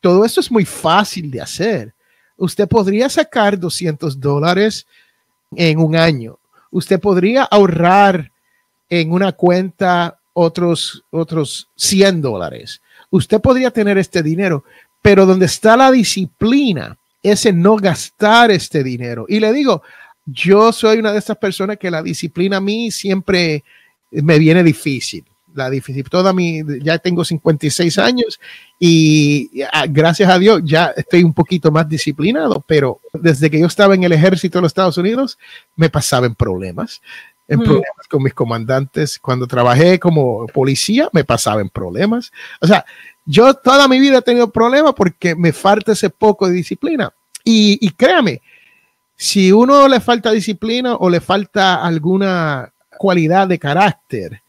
todo 0.00 0.24
esto 0.24 0.40
es 0.40 0.50
muy 0.50 0.64
fácil 0.64 1.30
de 1.30 1.40
hacer, 1.40 1.94
usted 2.36 2.68
podría 2.68 3.08
sacar 3.08 3.58
200 3.58 4.20
dólares 4.20 4.86
en 5.56 5.78
un 5.78 5.96
año 5.96 6.38
usted 6.74 7.00
podría 7.00 7.44
ahorrar 7.44 8.32
en 8.90 9.12
una 9.12 9.32
cuenta 9.32 10.18
otros, 10.32 11.04
otros 11.10 11.68
100 11.76 12.20
dólares. 12.20 12.82
Usted 13.10 13.40
podría 13.40 13.70
tener 13.70 13.96
este 13.96 14.24
dinero, 14.24 14.64
pero 15.00 15.24
donde 15.24 15.46
está 15.46 15.76
la 15.76 15.92
disciplina 15.92 16.98
es 17.24 17.46
en 17.46 17.62
no 17.62 17.76
gastar 17.76 18.50
este 18.50 18.84
dinero. 18.84 19.24
Y 19.28 19.40
le 19.40 19.52
digo, 19.52 19.82
yo 20.26 20.72
soy 20.72 20.98
una 20.98 21.10
de 21.10 21.18
estas 21.18 21.38
personas 21.38 21.78
que 21.78 21.90
la 21.90 22.02
disciplina 22.02 22.58
a 22.58 22.60
mí 22.60 22.90
siempre 22.90 23.64
me 24.10 24.38
viene 24.38 24.62
difícil. 24.62 25.24
La 25.54 25.70
difícil, 25.70 26.04
toda 26.10 26.32
mi, 26.32 26.62
ya 26.82 26.98
tengo 26.98 27.24
56 27.24 27.98
años 27.98 28.40
y 28.78 29.62
ah, 29.72 29.86
gracias 29.88 30.28
a 30.28 30.36
Dios 30.36 30.62
ya 30.64 30.92
estoy 30.96 31.22
un 31.22 31.32
poquito 31.32 31.70
más 31.70 31.88
disciplinado, 31.88 32.64
pero 32.66 33.00
desde 33.12 33.48
que 33.48 33.60
yo 33.60 33.66
estaba 33.68 33.94
en 33.94 34.02
el 34.02 34.12
ejército 34.12 34.58
de 34.58 34.62
los 34.62 34.70
Estados 34.70 34.98
Unidos 34.98 35.38
me 35.76 35.90
pasaba 35.90 36.26
en 36.26 36.34
problemas, 36.34 37.00
en 37.48 37.60
problemas 37.60 38.08
con 38.08 38.22
mis 38.22 38.34
comandantes. 38.34 39.18
Cuando 39.18 39.46
trabajé 39.46 39.98
como 39.98 40.46
policía 40.46 41.08
me 41.12 41.24
pasaba 41.24 41.60
en 41.60 41.68
problemas. 41.68 42.32
O 42.60 42.66
sea, 42.66 42.84
yo 43.24 43.54
toda 43.54 43.88
mi 43.88 44.00
vida 44.00 44.18
he 44.18 44.22
tenido 44.22 44.50
problemas 44.50 44.94
porque 44.94 45.34
me 45.34 45.52
falta 45.52 45.92
ese 45.92 46.10
poco 46.10 46.48
de 46.48 46.54
disciplina. 46.54 47.12
Y, 47.44 47.78
y 47.86 47.90
créame, 47.90 48.40
si 49.16 49.52
uno 49.52 49.86
le 49.88 50.00
falta 50.00 50.30
disciplina 50.30 50.96
o 50.96 51.08
le 51.08 51.20
falta 51.20 51.84
alguna 51.84 52.72
cualidad 52.98 53.48
de 53.48 53.58
carácter, 53.58 54.42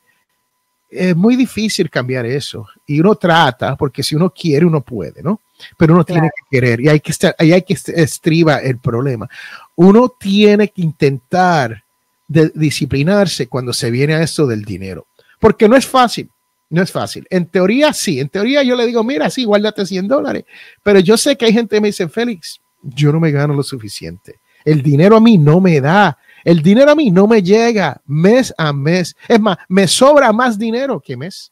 es 0.89 1.15
muy 1.15 1.35
difícil 1.35 1.89
cambiar 1.89 2.25
eso. 2.25 2.67
Y 2.87 2.99
uno 2.99 3.15
trata, 3.15 3.75
porque 3.75 4.03
si 4.03 4.15
uno 4.15 4.29
quiere, 4.29 4.65
uno 4.65 4.81
puede, 4.81 5.21
¿no? 5.21 5.41
Pero 5.77 5.93
uno 5.93 6.03
tiene 6.03 6.29
que 6.35 6.57
querer 6.57 6.81
y 6.81 6.89
hay 6.89 6.99
que 6.99 7.11
estar, 7.11 7.35
ahí 7.39 7.53
hay 7.53 7.61
que 7.61 7.73
estriba 7.73 8.57
el 8.57 8.77
problema. 8.79 9.29
Uno 9.75 10.09
tiene 10.09 10.69
que 10.69 10.81
intentar 10.81 11.84
de 12.27 12.51
disciplinarse 12.55 13.47
cuando 13.47 13.73
se 13.73 13.91
viene 13.91 14.15
a 14.15 14.21
esto 14.21 14.47
del 14.47 14.63
dinero, 14.63 15.07
porque 15.39 15.69
no 15.69 15.75
es 15.75 15.85
fácil. 15.85 16.29
No 16.67 16.81
es 16.81 16.91
fácil. 16.91 17.27
En 17.29 17.45
teoría, 17.45 17.93
sí. 17.93 18.19
En 18.19 18.27
teoría, 18.27 18.63
yo 18.63 18.75
le 18.75 18.87
digo, 18.87 19.03
mira, 19.03 19.29
sí, 19.29 19.45
guárdate 19.45 19.85
100 19.85 20.07
dólares. 20.07 20.45
Pero 20.81 20.99
yo 20.99 21.15
sé 21.15 21.37
que 21.37 21.45
hay 21.45 21.53
gente 21.53 21.75
que 21.75 21.81
me 21.81 21.89
dice, 21.89 22.09
Félix, 22.09 22.59
yo 22.81 23.11
no 23.11 23.19
me 23.19 23.31
gano 23.31 23.53
lo 23.53 23.61
suficiente. 23.61 24.39
El 24.65 24.81
dinero 24.81 25.15
a 25.15 25.21
mí 25.21 25.37
no 25.37 25.61
me 25.61 25.79
da 25.79 26.17
el 26.45 26.61
dinero 26.61 26.91
a 26.91 26.95
mí 26.95 27.09
no 27.09 27.27
me 27.27 27.41
llega 27.41 27.99
mes 28.05 28.53
a 28.55 28.71
mes. 28.71 29.17
Es 29.27 29.41
más, 29.41 29.57
me 29.67 29.87
sobra 29.87 30.31
más 30.31 30.57
dinero 30.57 31.01
que 31.01 31.17
mes. 31.17 31.51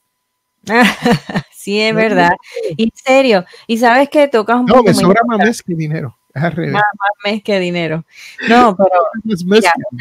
sí, 1.51 1.81
es 1.81 1.95
verdad. 1.95 2.29
Y 2.77 2.83
en 2.83 2.91
serio, 2.93 3.43
y 3.65 3.79
sabes 3.79 4.07
que 4.07 4.27
tocas 4.27 4.57
un 4.57 4.67
no, 4.67 4.75
poco 4.75 4.85
me 4.85 4.93
sobra 4.93 5.21
más 5.25 5.39
mes 5.39 5.63
que 5.63 5.73
dinero. 5.73 6.15
Más, 6.71 6.83
mes 7.23 7.43
que 7.43 7.59
dinero. 7.59 8.05
No, 8.49 8.75
pero 8.77 8.89
uno 9.23 9.45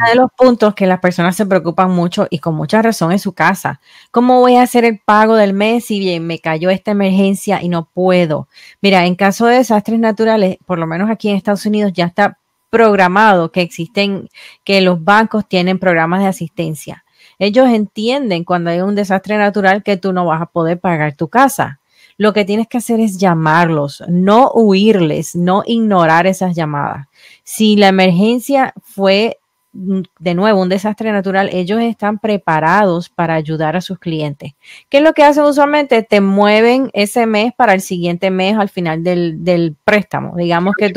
de 0.08 0.14
los 0.14 0.30
puntos 0.36 0.74
que 0.74 0.86
las 0.86 1.00
personas 1.00 1.36
se 1.36 1.46
preocupan 1.46 1.90
mucho 1.90 2.26
y 2.30 2.38
con 2.38 2.54
mucha 2.54 2.80
razón 2.80 3.12
es 3.12 3.22
su 3.22 3.32
casa. 3.32 3.80
¿Cómo 4.10 4.40
voy 4.40 4.56
a 4.56 4.62
hacer 4.62 4.84
el 4.84 4.98
pago 4.98 5.34
del 5.36 5.52
mes 5.52 5.84
si 5.86 5.98
bien 5.98 6.26
me 6.26 6.38
cayó 6.38 6.70
esta 6.70 6.92
emergencia 6.92 7.62
y 7.62 7.68
no 7.68 7.84
puedo? 7.92 8.48
Mira, 8.80 9.04
en 9.06 9.14
caso 9.14 9.46
de 9.46 9.56
desastres 9.56 9.98
naturales, 9.98 10.56
por 10.66 10.78
lo 10.78 10.86
menos 10.86 11.10
aquí 11.10 11.28
en 11.28 11.36
Estados 11.36 11.66
Unidos 11.66 11.92
ya 11.92 12.06
está 12.06 12.38
programado 12.70 13.52
que 13.52 13.60
existen, 13.60 14.30
que 14.64 14.80
los 14.80 15.04
bancos 15.04 15.46
tienen 15.46 15.78
programas 15.78 16.20
de 16.20 16.28
asistencia. 16.28 17.04
Ellos 17.38 17.68
entienden 17.68 18.44
cuando 18.44 18.70
hay 18.70 18.80
un 18.80 18.94
desastre 18.94 19.36
natural 19.36 19.82
que 19.82 19.98
tú 19.98 20.14
no 20.14 20.24
vas 20.24 20.40
a 20.40 20.46
poder 20.46 20.80
pagar 20.80 21.14
tu 21.14 21.28
casa. 21.28 21.80
Lo 22.22 22.32
que 22.32 22.44
tienes 22.44 22.68
que 22.68 22.78
hacer 22.78 23.00
es 23.00 23.18
llamarlos, 23.18 24.00
no 24.06 24.52
huirles, 24.52 25.34
no 25.34 25.64
ignorar 25.66 26.28
esas 26.28 26.54
llamadas. 26.54 27.08
Si 27.42 27.74
la 27.74 27.88
emergencia 27.88 28.74
fue 28.80 29.40
mm, 29.72 30.02
de 30.20 30.34
nuevo 30.36 30.62
un 30.62 30.68
desastre 30.68 31.10
natural, 31.10 31.50
ellos 31.52 31.80
están 31.80 32.20
preparados 32.20 33.08
para 33.08 33.34
ayudar 33.34 33.74
a 33.74 33.80
sus 33.80 33.98
clientes. 33.98 34.52
¿Qué 34.88 34.98
es 34.98 35.02
lo 35.02 35.14
que 35.14 35.24
hacen 35.24 35.42
usualmente? 35.42 36.04
Te 36.04 36.20
mueven 36.20 36.90
ese 36.92 37.26
mes 37.26 37.52
para 37.56 37.74
el 37.74 37.80
siguiente 37.80 38.30
mes 38.30 38.56
al 38.56 38.68
final 38.68 39.02
del, 39.02 39.42
del 39.42 39.74
préstamo. 39.84 40.36
Digamos 40.36 40.74
que 40.78 40.92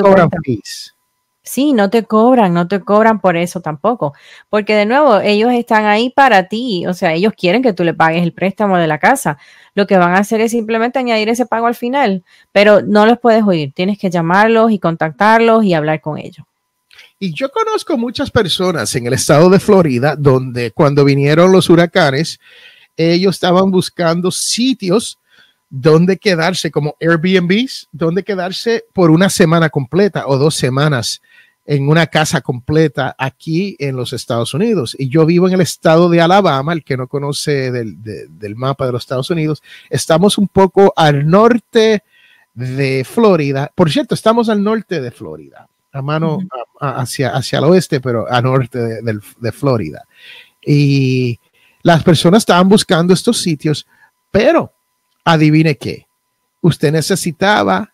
fees. 0.45 0.95
Sí, 1.41 1.73
no 1.73 1.91
te 1.91 2.05
cobran, 2.05 2.55
no 2.55 2.67
te 2.67 2.81
cobran 2.81 3.19
por 3.19 3.37
eso 3.37 3.61
tampoco, 3.61 4.13
porque 4.49 4.75
de 4.75 4.87
nuevo, 4.87 5.19
ellos 5.19 5.53
están 5.53 5.85
ahí 5.85 6.09
para 6.09 6.47
ti, 6.47 6.87
o 6.87 6.93
sea, 6.95 7.13
ellos 7.13 7.33
quieren 7.37 7.61
que 7.61 7.71
tú 7.71 7.83
le 7.83 7.93
pagues 7.93 8.23
el 8.23 8.33
préstamo 8.33 8.77
de 8.77 8.87
la 8.87 8.97
casa. 8.97 9.37
Lo 9.75 9.85
que 9.85 9.97
van 9.97 10.15
a 10.15 10.19
hacer 10.19 10.41
es 10.41 10.51
simplemente 10.51 10.97
añadir 10.97 11.29
ese 11.29 11.45
pago 11.45 11.67
al 11.67 11.75
final, 11.75 12.23
pero 12.51 12.81
no 12.81 13.05
los 13.05 13.19
puedes 13.19 13.43
oír, 13.43 13.71
tienes 13.73 13.99
que 13.99 14.09
llamarlos 14.09 14.71
y 14.71 14.79
contactarlos 14.79 15.63
y 15.63 15.73
hablar 15.73 16.01
con 16.01 16.17
ellos. 16.17 16.45
Y 17.19 17.33
yo 17.33 17.49
conozco 17.49 17.97
muchas 17.97 18.31
personas 18.31 18.95
en 18.95 19.05
el 19.05 19.13
estado 19.13 19.49
de 19.49 19.59
Florida 19.59 20.15
donde 20.15 20.71
cuando 20.71 21.05
vinieron 21.05 21.51
los 21.51 21.69
huracanes, 21.69 22.39
ellos 22.97 23.35
estaban 23.35 23.71
buscando 23.71 24.31
sitios 24.31 25.19
donde 25.69 26.17
quedarse, 26.17 26.71
como 26.71 26.95
Airbnbs, 27.01 27.89
donde 27.91 28.23
quedarse 28.23 28.85
por 28.93 29.11
una 29.11 29.29
semana 29.29 29.69
completa 29.69 30.25
o 30.27 30.37
dos 30.37 30.55
semanas 30.55 31.21
en 31.65 31.87
una 31.89 32.05
casa 32.07 32.41
completa 32.41 33.15
aquí 33.17 33.75
en 33.79 33.95
los 33.95 34.13
Estados 34.13 34.53
Unidos. 34.53 34.95
Y 34.99 35.09
yo 35.09 35.25
vivo 35.25 35.47
en 35.47 35.55
el 35.55 35.61
estado 35.61 36.09
de 36.09 36.21
Alabama, 36.21 36.73
el 36.73 36.83
que 36.83 36.95
no 36.97 37.07
conoce 37.07 37.71
del, 37.71 38.01
de- 38.03 38.27
del 38.27 38.55
mapa 38.55 38.85
de 38.85 38.91
los 38.91 39.03
Estados 39.03 39.29
Unidos, 39.31 39.63
estamos 39.89 40.37
un 40.37 40.47
poco 40.47 40.93
al 40.95 41.27
norte 41.27 42.03
de 42.53 43.03
Florida. 43.03 43.71
Por 43.73 43.91
cierto, 43.91 44.13
estamos 44.15 44.47
al 44.49 44.63
norte 44.63 45.01
de 45.01 45.09
Florida, 45.11 45.67
a 45.91 46.01
mano 46.01 46.39
a- 46.79 47.01
hacia, 47.01 47.29
hacia 47.31 47.57
el 47.59 47.65
oeste, 47.65 47.99
pero 47.99 48.31
a 48.31 48.41
norte 48.41 48.79
de, 49.01 49.19
de 49.39 49.51
Florida. 49.51 50.03
Y 50.63 51.39
las 51.81 52.03
personas 52.03 52.39
estaban 52.43 52.69
buscando 52.69 53.13
estos 53.13 53.39
sitios, 53.41 53.87
pero 54.31 54.71
adivine 55.23 55.77
qué, 55.77 56.05
usted 56.61 56.91
necesitaba 56.91 57.91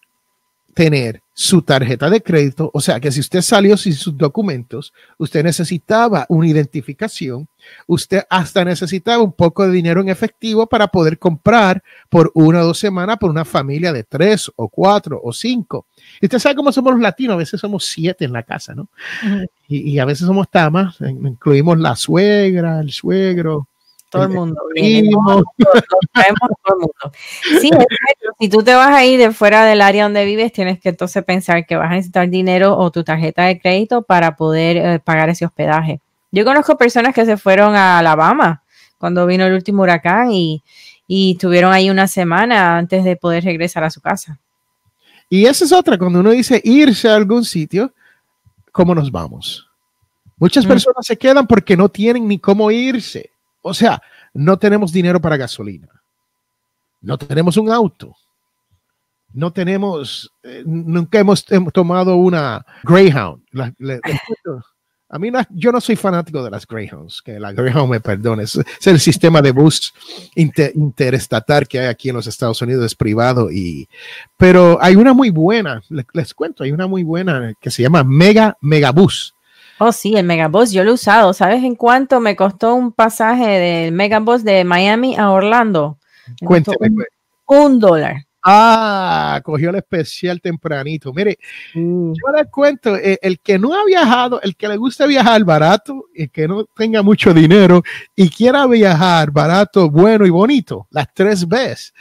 tener 0.74 1.22
su 1.34 1.62
tarjeta 1.62 2.10
de 2.10 2.22
crédito, 2.22 2.70
o 2.74 2.82
sea 2.82 3.00
que 3.00 3.12
si 3.12 3.20
usted 3.20 3.42
salió 3.42 3.76
sin 3.78 3.94
sus 3.94 4.16
documentos, 4.18 4.94
usted 5.18 5.44
necesitaba 5.44 6.26
una 6.30 6.48
identificación, 6.48 7.48
usted 7.88 8.24
hasta 8.30 8.64
necesitaba 8.64 9.24
un 9.24 9.32
poco 9.32 9.66
de 9.66 9.72
dinero 9.72 10.02
en 10.02 10.10
efectivo 10.10 10.68
para 10.68 10.88
poder 10.88 11.18
comprar 11.18 11.82
por 12.10 12.32
una 12.36 12.62
o 12.62 12.66
dos 12.68 12.80
semanas 12.80 13.18
por 13.18 13.32
una 13.32 13.46
familia 13.46 13.92
de 13.94 14.04
tres 14.04 14.52
o 14.56 14.68
cuatro 14.70 15.20
o 15.24 15.34
cinco. 15.34 15.88
Y 16.20 16.26
usted 16.26 16.40
sabe 16.40 16.56
cómo 16.56 16.72
somos 16.72 16.94
los 16.94 17.02
latinos, 17.02 17.36
a 17.36 17.38
veces 17.38 17.60
somos 17.60 17.86
siete 17.86 18.26
en 18.26 18.34
la 18.34 18.44
casa, 18.44 18.76
¿no? 18.76 18.90
Y, 19.68 19.92
y 19.92 20.00
a 20.00 20.06
veces 20.06 20.28
somos 20.28 20.50
tamas, 20.50 20.98
incluimos 21.00 21.80
la 21.80 21.96
suegra, 21.96 22.82
el 22.82 22.92
suegro, 22.92 23.68
Todo 24.12 24.24
el 24.24 24.30
mundo. 24.30 24.62
todo 24.76 25.44
el 26.28 26.34
mundo. 26.80 27.12
Sí, 27.62 27.72
si 28.40 28.50
tú 28.50 28.62
te 28.62 28.74
vas 28.76 28.90
a 28.94 29.06
ir 29.06 29.18
de 29.18 29.32
fuera 29.32 29.66
del 29.66 29.82
área 29.82 30.04
donde 30.04 30.26
vives, 30.26 30.52
tienes 30.52 30.80
que 30.80 30.90
entonces 30.90 31.24
pensar 31.24 31.66
que 31.66 31.78
vas 31.78 31.90
a 31.90 31.96
necesitar 31.96 32.30
dinero 32.30 32.78
o 32.78 32.92
tu 32.92 33.04
tarjeta 33.04 33.46
de 33.46 33.60
crédito 33.60 34.02
para 34.02 34.36
poder 34.36 34.78
eh, 34.78 35.00
pagar 35.00 35.30
ese 35.30 35.46
hospedaje. 35.46 36.02
Yo 36.32 36.44
conozco 36.44 36.78
personas 36.78 37.14
que 37.16 37.26
se 37.26 37.38
fueron 37.38 37.76
a 37.76 38.00
Alabama 38.00 38.64
cuando 38.98 39.26
vino 39.26 39.46
el 39.46 39.54
último 39.54 39.84
huracán 39.84 40.32
y, 40.32 40.62
y 41.08 41.32
estuvieron 41.34 41.72
ahí 41.74 41.90
una 41.90 42.08
semana 42.08 42.78
antes 42.78 43.04
de 43.04 43.16
poder 43.16 43.44
regresar 43.46 43.84
a 43.84 43.90
su 43.90 44.02
casa. 44.02 44.40
Y 45.30 45.46
esa 45.46 45.64
es 45.64 45.72
otra, 45.72 45.98
cuando 45.98 46.20
uno 46.20 46.32
dice 46.32 46.60
irse 46.66 47.08
a 47.08 47.16
algún 47.16 47.46
sitio, 47.46 47.94
¿cómo 48.74 48.94
nos 48.94 49.10
vamos? 49.10 49.68
Muchas 50.38 50.66
Mm. 50.66 50.68
personas 50.68 51.06
se 51.06 51.18
quedan 51.18 51.48
porque 51.48 51.78
no 51.78 51.88
tienen 51.88 52.28
ni 52.28 52.38
cómo 52.40 52.70
irse. 52.72 53.30
O 53.62 53.74
sea, 53.74 54.02
no 54.34 54.58
tenemos 54.58 54.92
dinero 54.92 55.20
para 55.22 55.38
gasolina. 55.38 55.88
No 57.02 57.18
tenemos 57.18 57.58
un 57.58 57.70
auto. 57.72 58.16
No 59.34 59.52
tenemos, 59.54 60.30
eh, 60.44 60.64
nunca 60.66 61.20
hemos, 61.20 61.50
hemos 61.52 61.72
tomado 61.72 62.16
una 62.18 62.66
Greyhound. 62.84 63.44
La- 63.52 63.74
les 63.78 64.02
cuento, 64.02 64.66
a 65.08 65.18
mí 65.20 65.32
no- 65.32 65.40
yo 65.52 65.72
no 65.72 65.80
soy 65.80 65.96
fanático 65.96 66.44
de 66.44 66.52
las 66.52 66.68
Greyhounds, 66.68 67.22
que 67.22 67.40
la 67.40 67.54
Greyhound 67.54 67.90
me 67.90 68.02
perdone. 68.02 68.44
Es, 68.44 68.56
es 68.58 68.88
el 68.88 69.00
sistema 69.00 69.42
de 69.42 69.52
bus 69.52 69.94
inter- 70.36 70.74
interestatal 70.76 71.66
que 71.68 71.80
hay 71.80 71.88
aquí 71.88 72.10
en 72.10 72.16
los 72.18 72.28
Estados 72.28 72.62
Unidos, 72.62 72.86
es 72.86 72.96
privado. 72.96 73.50
Y, 73.52 73.88
pero 74.38 74.78
hay 74.82 74.98
una 74.98 75.14
muy 75.14 75.30
buena, 75.30 75.82
les, 75.90 76.06
les 76.14 76.34
cuento, 76.34 76.64
hay 76.64 76.74
una 76.74 76.88
muy 76.88 77.04
buena 77.04 77.54
que 77.62 77.72
se 77.72 77.82
llama 77.84 78.04
Mega 78.04 78.58
Megabus. 78.60 79.34
Oh, 79.84 79.92
sí, 79.92 80.16
el 80.16 80.26
Megabus, 80.28 80.72
yo 80.72 80.84
lo 80.84 80.92
he 80.92 80.94
usado. 80.94 81.34
¿Sabes 81.34 81.64
en 81.64 81.74
cuánto 81.76 82.20
me 82.20 82.36
costó 82.36 82.76
un 82.76 82.92
pasaje 82.92 83.48
del 83.48 83.92
Megabus 83.94 84.44
de 84.44 84.64
Miami 84.64 85.16
a 85.18 85.32
Orlando? 85.32 85.98
Me 86.40 86.46
Cuénteme. 86.48 86.78
un, 87.48 87.58
un 87.58 87.80
dólar. 87.80 88.18
Ah, 88.44 89.42
cogió 89.44 89.72
el 89.72 89.78
especial 89.78 90.40
tempranito. 90.40 91.12
Mire, 91.14 91.40
yo 91.74 92.32
les 92.36 92.48
cuento, 92.52 92.96
eh, 92.96 93.18
el 93.24 93.40
que 93.40 93.58
no 93.58 93.74
ha 93.74 93.84
viajado, 93.84 94.40
el 94.44 94.56
que 94.56 94.68
le 94.68 94.78
gusta 94.78 95.08
viajar 95.08 95.44
barato, 95.44 96.06
el 96.14 96.30
que 96.30 96.48
no 96.48 96.66
tenga 96.76 97.02
mucho 97.02 97.34
dinero 97.34 97.82
y 98.16 98.30
quiera 98.30 98.68
viajar 98.68 99.32
barato, 99.32 99.90
bueno 99.90 100.28
y 100.28 100.30
bonito, 100.30 100.88
las 100.92 101.12
tres 101.14 101.48
veces. 101.48 101.92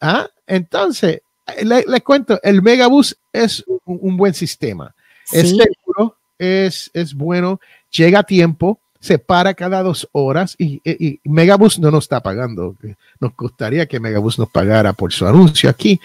¿Ah? 0.00 0.26
Entonces, 0.46 1.20
eh, 1.58 1.64
le- 1.64 1.84
les 1.86 2.02
cuento, 2.02 2.40
el 2.42 2.62
Megabus 2.62 3.18
es 3.34 3.62
un, 3.66 3.80
un 4.00 4.16
buen 4.16 4.32
sistema. 4.32 4.94
Es 5.30 5.50
Sí, 5.50 5.58
seguro, 5.58 6.16
es, 6.42 6.90
es 6.92 7.14
bueno, 7.14 7.60
llega 7.90 8.20
a 8.20 8.22
tiempo, 8.24 8.80
se 9.00 9.18
para 9.18 9.54
cada 9.54 9.82
dos 9.82 10.08
horas 10.12 10.54
y, 10.58 10.80
y- 10.84 11.06
y 11.08 11.20
Megabus 11.24 11.78
no 11.78 11.90
nos 11.90 12.04
está 12.04 12.20
pagando. 12.20 12.76
Nos 13.20 13.36
gustaría 13.36 13.86
que 13.86 14.00
Megabus 14.00 14.38
nos 14.38 14.48
pagara 14.50 14.92
por 14.92 15.12
su 15.12 15.26
anuncio 15.26 15.70
aquí, 15.70 16.00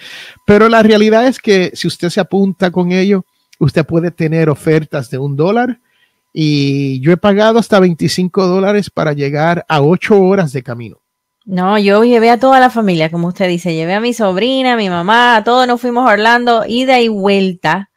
pero 0.46 0.70
la 0.70 0.84
realidad 0.84 1.28
es 1.28 1.40
que 1.40 1.72
si 1.74 1.88
usted 1.88 2.10
se 2.10 2.20
apunta 2.20 2.72
con 2.72 2.92
ello, 2.92 3.26
usted 3.60 3.86
puede 3.86 4.12
tener 4.12 4.50
ofertas 4.50 5.10
de 5.10 5.18
un 5.18 5.36
dólar 5.36 5.80
y 6.34 7.00
yo 7.02 7.12
he 7.12 7.18
pagado 7.18 7.58
hasta 7.60 7.80
25 7.80 8.46
dólares 8.48 8.90
para 8.90 9.14
llegar 9.14 9.66
a 9.68 9.82
ocho 9.82 10.20
horas 10.22 10.54
de 10.54 10.62
camino. 10.64 10.98
No, 11.46 11.78
yo 11.80 12.04
llevé 12.04 12.30
a 12.30 12.40
toda 12.40 12.60
la 12.60 12.70
familia, 12.70 13.10
como 13.10 13.30
usted 13.30 13.48
dice, 13.48 13.74
llevé 13.74 13.94
a 13.94 14.02
mi 14.02 14.14
sobrina, 14.14 14.74
a 14.74 14.78
mi 14.78 14.90
mamá, 14.90 15.38
a 15.38 15.44
todos 15.44 15.66
nos 15.66 15.80
fuimos 15.80 16.08
a 16.08 16.14
Orlando, 16.14 16.66
ida 16.68 17.00
y 17.00 17.08
vuelta 17.08 17.90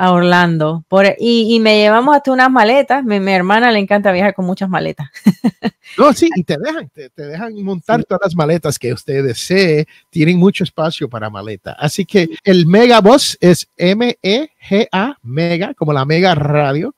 a 0.00 0.12
Orlando. 0.12 0.82
Por, 0.88 1.04
y, 1.18 1.54
y 1.54 1.60
me 1.60 1.76
llevamos 1.76 2.16
hasta 2.16 2.32
unas 2.32 2.50
maletas. 2.50 3.04
Mi, 3.04 3.20
mi 3.20 3.32
hermana 3.32 3.70
le 3.70 3.78
encanta 3.78 4.10
viajar 4.12 4.34
con 4.34 4.46
muchas 4.46 4.68
maletas. 4.68 5.08
No, 5.98 6.12
sí, 6.12 6.30
y 6.36 6.44
te 6.44 6.56
dejan, 6.56 6.88
te, 6.90 7.10
te 7.10 7.26
dejan 7.26 7.52
montar 7.64 8.04
todas 8.04 8.20
las 8.22 8.36
maletas 8.36 8.78
que 8.78 8.92
usted 8.92 9.24
desee. 9.24 9.86
Tienen 10.08 10.38
mucho 10.38 10.62
espacio 10.62 11.10
para 11.10 11.28
maleta. 11.28 11.72
Así 11.72 12.06
que 12.06 12.28
el 12.44 12.64
Megabus 12.64 13.36
es 13.40 13.68
M-E-G-A, 13.76 15.18
Mega, 15.22 15.74
como 15.74 15.92
la 15.92 16.04
Mega 16.04 16.36
Radio, 16.36 16.94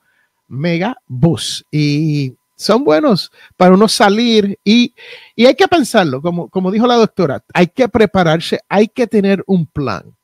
Mega 0.47 0.95
Bus. 1.07 1.65
Y 1.71 2.35
son 2.55 2.83
buenos 2.83 3.31
para 3.57 3.73
uno 3.73 3.87
salir 3.87 4.59
y, 4.63 4.93
y 5.35 5.47
hay 5.47 5.55
que 5.55 5.67
pensarlo, 5.67 6.21
como, 6.21 6.47
como 6.49 6.71
dijo 6.71 6.85
la 6.85 6.95
doctora, 6.95 7.43
hay 7.51 7.67
que 7.67 7.89
prepararse, 7.89 8.59
hay 8.69 8.87
que 8.87 9.07
tener 9.07 9.43
un 9.47 9.65
plan. 9.65 10.15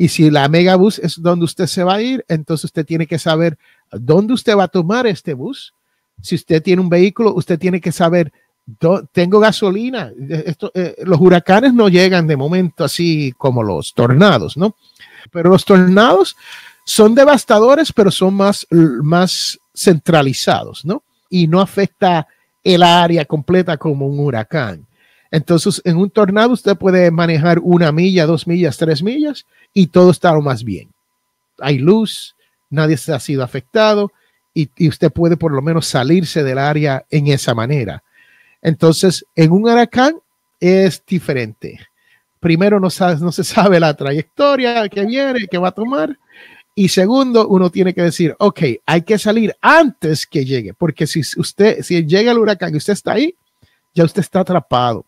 Y 0.00 0.08
si 0.10 0.30
la 0.30 0.48
Megabus 0.48 1.00
es 1.00 1.20
donde 1.20 1.44
usted 1.44 1.66
se 1.66 1.82
va 1.82 1.94
a 1.94 2.00
ir, 2.00 2.24
entonces 2.28 2.66
usted 2.66 2.86
tiene 2.86 3.08
que 3.08 3.18
saber 3.18 3.58
dónde 3.90 4.32
usted 4.32 4.56
va 4.56 4.62
a 4.62 4.68
tomar 4.68 5.08
este 5.08 5.34
bus. 5.34 5.74
Si 6.22 6.36
usted 6.36 6.62
tiene 6.62 6.80
un 6.80 6.88
vehículo, 6.88 7.34
usted 7.34 7.58
tiene 7.58 7.80
que 7.80 7.90
saber, 7.90 8.32
tengo 9.10 9.40
gasolina. 9.40 10.12
Eh, 10.30 10.94
los 11.04 11.20
huracanes 11.20 11.74
no 11.74 11.88
llegan 11.88 12.28
de 12.28 12.36
momento 12.36 12.84
así 12.84 13.34
como 13.36 13.64
los 13.64 13.92
tornados, 13.92 14.56
¿no? 14.56 14.76
Pero 15.32 15.50
los 15.50 15.64
tornados 15.64 16.36
son 16.84 17.16
devastadores, 17.16 17.92
pero 17.92 18.12
son 18.12 18.34
más, 18.34 18.68
más 18.70 19.58
centralizados, 19.74 20.84
¿no? 20.84 21.02
Y 21.28 21.48
no 21.48 21.60
afecta 21.60 22.28
el 22.62 22.84
área 22.84 23.24
completa 23.24 23.76
como 23.76 24.06
un 24.06 24.20
huracán. 24.20 24.87
Entonces, 25.30 25.82
en 25.84 25.96
un 25.96 26.10
tornado 26.10 26.52
usted 26.52 26.76
puede 26.76 27.10
manejar 27.10 27.58
una 27.62 27.92
milla, 27.92 28.26
dos 28.26 28.46
millas, 28.46 28.78
tres 28.78 29.02
millas 29.02 29.46
y 29.74 29.88
todo 29.88 30.10
está 30.10 30.32
más 30.40 30.64
bien. 30.64 30.90
Hay 31.60 31.78
luz, 31.78 32.34
nadie 32.70 32.96
se 32.96 33.12
ha 33.12 33.20
sido 33.20 33.42
afectado 33.42 34.10
y, 34.54 34.88
usted 34.88 35.12
puede 35.12 35.36
por 35.36 35.52
lo 35.52 35.62
menos 35.62 35.86
salirse 35.86 36.42
del 36.42 36.58
área 36.58 37.04
en 37.10 37.28
esa 37.28 37.54
manera. 37.54 38.02
Entonces, 38.62 39.24
en 39.36 39.52
un 39.52 39.64
huracán 39.64 40.16
es 40.58 41.04
diferente. 41.06 41.78
Primero, 42.40 42.80
no 42.80 42.90
se 42.90 43.44
sabe 43.44 43.80
la 43.80 43.94
trayectoria 43.94 44.88
que 44.88 45.04
viene, 45.04 45.46
que 45.46 45.58
va 45.58 45.68
a 45.68 45.72
tomar. 45.72 46.16
Y 46.74 46.88
segundo, 46.88 47.48
uno 47.48 47.70
tiene 47.70 47.92
que 47.92 48.02
decir, 48.02 48.36
ok, 48.38 48.60
hay 48.86 49.02
que 49.02 49.18
salir 49.18 49.56
antes 49.60 50.26
que 50.26 50.44
llegue, 50.44 50.74
porque 50.74 51.08
si 51.08 51.22
usted, 51.36 51.82
si 51.82 52.06
llega 52.06 52.30
el 52.30 52.38
huracán 52.38 52.72
y 52.72 52.76
usted 52.76 52.92
está 52.92 53.14
ahí, 53.14 53.34
ya 53.94 54.04
usted 54.04 54.20
está 54.20 54.40
atrapado. 54.40 55.04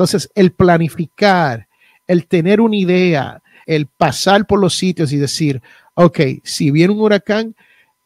Entonces, 0.00 0.30
el 0.34 0.52
planificar, 0.52 1.68
el 2.06 2.26
tener 2.26 2.62
una 2.62 2.74
idea, 2.74 3.42
el 3.66 3.84
pasar 3.84 4.46
por 4.46 4.58
los 4.58 4.74
sitios 4.74 5.12
y 5.12 5.18
decir, 5.18 5.60
ok, 5.92 6.20
si 6.42 6.70
viene 6.70 6.94
un 6.94 7.02
huracán, 7.02 7.54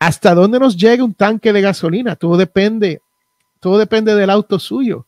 ¿hasta 0.00 0.34
dónde 0.34 0.58
nos 0.58 0.76
llega 0.76 1.04
un 1.04 1.14
tanque 1.14 1.52
de 1.52 1.60
gasolina? 1.60 2.16
Todo 2.16 2.36
depende, 2.36 3.00
todo 3.60 3.78
depende 3.78 4.12
del 4.16 4.30
auto 4.30 4.58
suyo. 4.58 5.06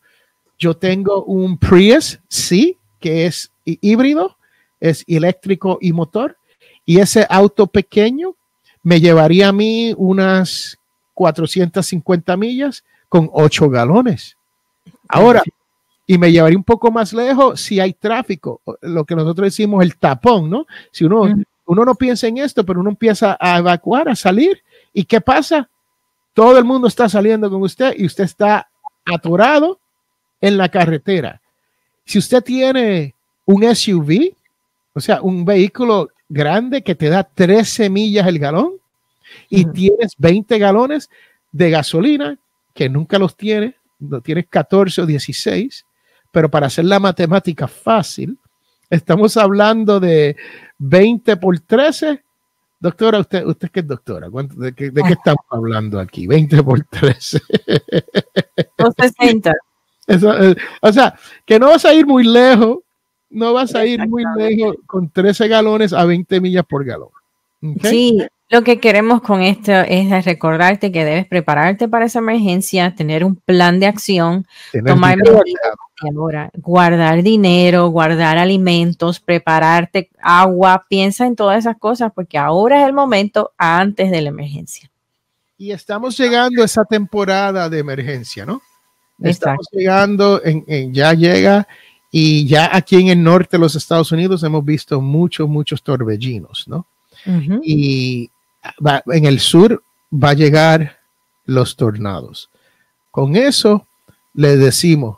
Yo 0.57 0.77
tengo 0.77 1.25
un 1.25 1.57
Prius, 1.57 2.21
sí, 2.29 2.77
que 3.01 3.25
es 3.25 3.51
híbrido, 3.65 4.37
es 4.79 5.03
eléctrico 5.07 5.79
y 5.81 5.91
motor, 5.91 6.37
y 6.85 7.01
ese 7.01 7.27
auto 7.29 7.67
pequeño 7.67 8.37
me 8.81 9.01
llevaría 9.01 9.49
a 9.49 9.51
mí 9.51 9.93
unas 9.97 10.79
450 11.15 12.37
millas 12.37 12.85
con 13.09 13.29
8 13.33 13.69
galones. 13.69 14.37
Ahora, 15.09 15.43
y 16.09 16.17
me 16.17 16.31
llevaría 16.31 16.57
un 16.57 16.63
poco 16.63 16.89
más 16.89 17.11
lejos 17.11 17.59
si 17.59 17.81
hay 17.81 17.93
tráfico, 17.93 18.61
lo 18.81 19.03
que 19.03 19.13
nosotros 19.13 19.47
decimos 19.47 19.83
el 19.83 19.97
tapón, 19.97 20.49
¿no? 20.49 20.65
Si 20.89 21.03
uno, 21.03 21.23
uno 21.65 21.85
no 21.85 21.95
piensa 21.95 22.27
en 22.27 22.37
esto, 22.37 22.65
pero 22.65 22.79
uno 22.79 22.89
empieza 22.89 23.37
a 23.37 23.57
evacuar, 23.57 24.07
a 24.07 24.15
salir, 24.15 24.63
¿y 24.93 25.03
qué 25.03 25.19
pasa? 25.19 25.69
Todo 26.33 26.57
el 26.57 26.63
mundo 26.63 26.87
está 26.87 27.09
saliendo 27.09 27.49
con 27.49 27.61
usted 27.61 27.93
y 27.97 28.05
usted 28.05 28.23
está 28.23 28.69
atorado 29.05 29.79
en 30.39 30.57
la 30.57 30.69
carretera. 30.69 31.41
Si 32.05 32.17
usted 32.17 32.41
tiene 32.41 33.13
un 33.45 33.63
SUV, 33.75 34.33
o 34.93 35.01
sea, 35.01 35.21
un 35.21 35.43
vehículo 35.43 36.07
grande 36.29 36.83
que 36.83 36.95
te 36.95 37.09
da 37.09 37.23
13 37.23 37.89
millas 37.89 38.27
el 38.27 38.39
galón 38.39 38.73
y 39.49 39.65
-huh. 39.65 39.73
tienes 39.73 40.13
20 40.17 40.57
galones 40.57 41.09
de 41.51 41.69
gasolina, 41.69 42.37
que 42.73 42.87
nunca 42.87 43.19
los 43.19 43.35
tienes, 43.35 43.75
no 43.99 44.21
tienes 44.21 44.47
14 44.47 45.01
o 45.01 45.05
16, 45.05 45.86
pero 46.37 46.51
para 46.51 46.67
hacer 46.67 46.85
la 46.85 46.99
matemática 46.99 47.67
fácil, 47.67 48.37
estamos 48.91 49.37
hablando 49.37 49.99
de 49.99 50.35
20 50.77 51.35
por 51.37 51.59
13. 51.59 52.23
Doctora, 52.79 53.21
usted, 53.21 53.43
usted 53.43 53.71
que 53.71 53.79
es 53.79 53.87
doctora, 53.87 54.29
¿de, 54.29 54.73
qué, 54.73 54.91
de 54.91 55.01
qué 55.01 55.13
estamos 55.13 55.43
hablando 55.49 55.99
aquí? 55.99 56.27
20 56.27 56.61
por 56.61 56.83
13. 56.83 57.41
260. 58.77 59.51
Eso, 60.05 60.43
eh, 60.43 60.55
o 60.79 60.93
sea, 60.93 61.17
que 61.43 61.57
no 61.57 61.69
vas 61.69 61.85
a 61.85 61.95
ir 61.95 62.05
muy 62.05 62.23
lejos, 62.23 62.81
no 63.31 63.53
vas 63.53 63.73
a 63.73 63.83
ir 63.83 64.07
muy 64.07 64.23
lejos 64.37 64.75
con 64.85 65.09
13 65.09 65.47
galones 65.47 65.91
a 65.91 66.05
20 66.05 66.39
millas 66.39 66.67
por 66.67 66.85
galón. 66.85 67.09
¿Okay? 67.63 67.89
Sí, 67.89 68.27
lo 68.49 68.63
que 68.63 68.79
queremos 68.79 69.21
con 69.21 69.41
esto 69.41 69.71
es 69.71 70.25
recordarte 70.25 70.91
que 70.91 71.03
debes 71.03 71.27
prepararte 71.27 71.89
para 71.89 72.05
esa 72.05 72.19
emergencia, 72.19 72.95
tener 72.95 73.25
un 73.25 73.35
plan 73.35 73.79
de 73.79 73.87
acción, 73.87 74.47
tomar 74.85 75.17
ahora, 76.15 76.49
guardar 76.55 77.23
dinero, 77.23 77.87
guardar 77.89 78.37
alimentos, 78.37 79.19
prepararte 79.19 80.09
agua, 80.21 80.85
piensa 80.87 81.25
en 81.25 81.35
todas 81.35 81.59
esas 81.59 81.77
cosas 81.77 82.11
porque 82.15 82.37
ahora 82.37 82.81
es 82.81 82.87
el 82.87 82.93
momento 82.93 83.51
antes 83.57 84.11
de 84.11 84.21
la 84.21 84.29
emergencia. 84.29 84.89
Y 85.57 85.71
estamos 85.71 86.17
llegando 86.17 86.61
a 86.61 86.65
esa 86.65 86.85
temporada 86.85 87.67
de 87.67 87.79
emergencia, 87.79 88.45
¿no? 88.45 88.61
Estamos 89.19 89.67
llegando, 89.71 90.41
en, 90.43 90.63
en, 90.67 90.93
ya 90.93 91.13
llega 91.13 91.67
y 92.11 92.47
ya 92.47 92.69
aquí 92.71 92.95
en 92.95 93.07
el 93.07 93.21
norte 93.21 93.57
de 93.57 93.61
los 93.61 93.75
Estados 93.75 94.11
Unidos 94.11 94.43
hemos 94.43 94.63
visto 94.63 95.01
muchos, 95.01 95.49
muchos 95.49 95.83
torbellinos, 95.83 96.65
¿no? 96.67 96.87
Uh 97.25 97.31
-huh. 97.31 97.59
Y 97.63 98.29
va, 98.85 99.03
en 99.07 99.25
el 99.25 99.39
sur 99.39 99.83
va 100.11 100.29
a 100.29 100.33
llegar 100.33 100.97
los 101.45 101.75
tornados. 101.75 102.49
Con 103.11 103.35
eso 103.35 103.87
le 104.33 104.57
decimos, 104.57 105.17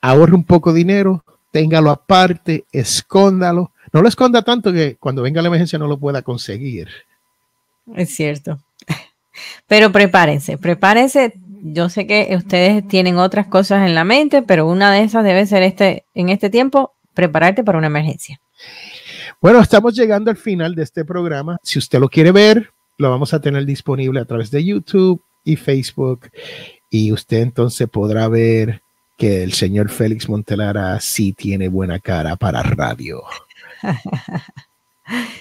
ahorre 0.00 0.34
un 0.34 0.44
poco 0.44 0.72
de 0.72 0.78
dinero, 0.78 1.24
téngalo 1.50 1.90
aparte, 1.90 2.64
escóndalo. 2.72 3.72
No 3.92 4.02
lo 4.02 4.08
esconda 4.08 4.42
tanto 4.42 4.72
que 4.72 4.96
cuando 4.96 5.22
venga 5.22 5.42
la 5.42 5.48
emergencia 5.48 5.78
no 5.78 5.88
lo 5.88 5.98
pueda 5.98 6.22
conseguir. 6.22 6.88
Es 7.96 8.14
cierto. 8.14 8.60
Pero 9.66 9.90
prepárense, 9.90 10.58
prepárense. 10.58 11.34
Yo 11.62 11.88
sé 11.88 12.06
que 12.06 12.34
ustedes 12.36 12.86
tienen 12.88 13.18
otras 13.18 13.46
cosas 13.46 13.86
en 13.86 13.94
la 13.94 14.02
mente, 14.02 14.40
pero 14.40 14.66
una 14.66 14.90
de 14.90 15.02
esas 15.02 15.22
debe 15.22 15.44
ser 15.44 15.62
este, 15.62 16.06
en 16.14 16.30
este 16.30 16.48
tiempo, 16.48 16.94
prepararte 17.12 17.62
para 17.62 17.76
una 17.76 17.88
emergencia. 17.88 18.40
Bueno, 19.42 19.60
estamos 19.60 19.94
llegando 19.94 20.30
al 20.30 20.38
final 20.38 20.74
de 20.74 20.84
este 20.84 21.04
programa. 21.04 21.58
Si 21.62 21.78
usted 21.78 22.00
lo 22.00 22.08
quiere 22.08 22.32
ver, 22.32 22.72
lo 23.00 23.08
vamos 23.10 23.32
a 23.32 23.40
tener 23.40 23.64
disponible 23.64 24.20
a 24.20 24.26
través 24.26 24.50
de 24.50 24.62
YouTube 24.62 25.22
y 25.42 25.56
Facebook. 25.56 26.30
Y 26.90 27.12
usted 27.12 27.38
entonces 27.38 27.88
podrá 27.88 28.28
ver 28.28 28.82
que 29.16 29.42
el 29.42 29.54
señor 29.54 29.88
Félix 29.88 30.28
Montelara 30.28 31.00
sí 31.00 31.32
tiene 31.32 31.68
buena 31.68 31.98
cara 31.98 32.36
para 32.36 32.62
radio. 32.62 33.22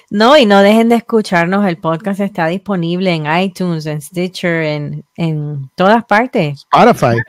No, 0.09 0.35
y 0.35 0.47
no 0.47 0.63
dejen 0.63 0.89
de 0.89 0.95
escucharnos. 0.95 1.63
El 1.67 1.77
podcast 1.77 2.21
está 2.21 2.47
disponible 2.47 3.13
en 3.13 3.27
iTunes, 3.31 3.85
en 3.85 4.01
Stitcher, 4.01 4.63
en, 4.63 5.05
en 5.15 5.69
todas 5.75 6.03
partes. 6.05 6.65
Spotify. 6.73 7.21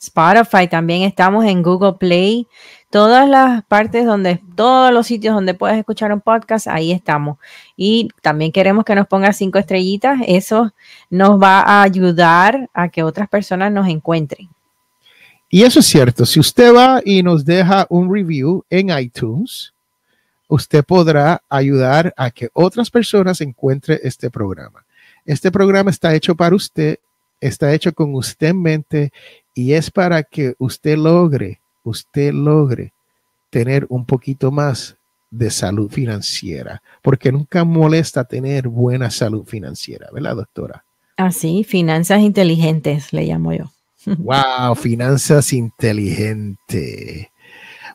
Spotify 0.00 0.66
también 0.66 1.02
estamos 1.02 1.44
en 1.44 1.62
Google 1.62 1.92
Play. 1.92 2.48
Todas 2.90 3.28
las 3.28 3.64
partes 3.64 4.04
donde, 4.04 4.42
todos 4.56 4.92
los 4.92 5.06
sitios 5.06 5.34
donde 5.34 5.54
puedes 5.54 5.78
escuchar 5.78 6.12
un 6.12 6.20
podcast, 6.20 6.66
ahí 6.66 6.90
estamos. 6.90 7.38
Y 7.76 8.08
también 8.20 8.50
queremos 8.50 8.84
que 8.84 8.96
nos 8.96 9.06
ponga 9.06 9.32
cinco 9.32 9.58
estrellitas. 9.58 10.18
Eso 10.26 10.72
nos 11.08 11.40
va 11.40 11.60
a 11.60 11.82
ayudar 11.82 12.68
a 12.74 12.88
que 12.88 13.04
otras 13.04 13.28
personas 13.28 13.70
nos 13.70 13.86
encuentren. 13.88 14.48
Y 15.48 15.62
eso 15.62 15.80
es 15.80 15.86
cierto. 15.86 16.26
Si 16.26 16.38
usted 16.38 16.74
va 16.74 17.00
y 17.04 17.22
nos 17.22 17.44
deja 17.44 17.86
un 17.90 18.12
review 18.12 18.64
en 18.70 18.90
iTunes, 18.96 19.72
usted 20.48 20.84
podrá 20.84 21.42
ayudar 21.48 22.12
a 22.16 22.30
que 22.30 22.50
otras 22.52 22.90
personas 22.90 23.40
encuentren 23.40 24.00
este 24.02 24.30
programa. 24.30 24.84
Este 25.24 25.50
programa 25.50 25.90
está 25.90 26.14
hecho 26.14 26.34
para 26.34 26.56
usted, 26.56 26.98
está 27.40 27.72
hecho 27.72 27.92
con 27.92 28.14
usted 28.14 28.48
en 28.48 28.62
mente 28.62 29.12
y 29.54 29.72
es 29.72 29.90
para 29.90 30.22
que 30.22 30.54
usted 30.58 30.96
logre, 30.96 31.59
usted 31.82 32.32
logre 32.32 32.92
tener 33.50 33.86
un 33.88 34.06
poquito 34.06 34.50
más 34.50 34.96
de 35.30 35.50
salud 35.50 35.90
financiera, 35.90 36.82
porque 37.02 37.30
nunca 37.30 37.64
molesta 37.64 38.24
tener 38.24 38.68
buena 38.68 39.10
salud 39.10 39.44
financiera, 39.44 40.08
¿verdad, 40.12 40.36
doctora? 40.36 40.84
Así, 41.16 41.64
finanzas 41.64 42.20
inteligentes, 42.20 43.12
le 43.12 43.24
llamo 43.24 43.52
yo. 43.52 43.70
Wow, 44.06 44.74
finanzas 44.74 45.52
inteligentes. 45.52 47.28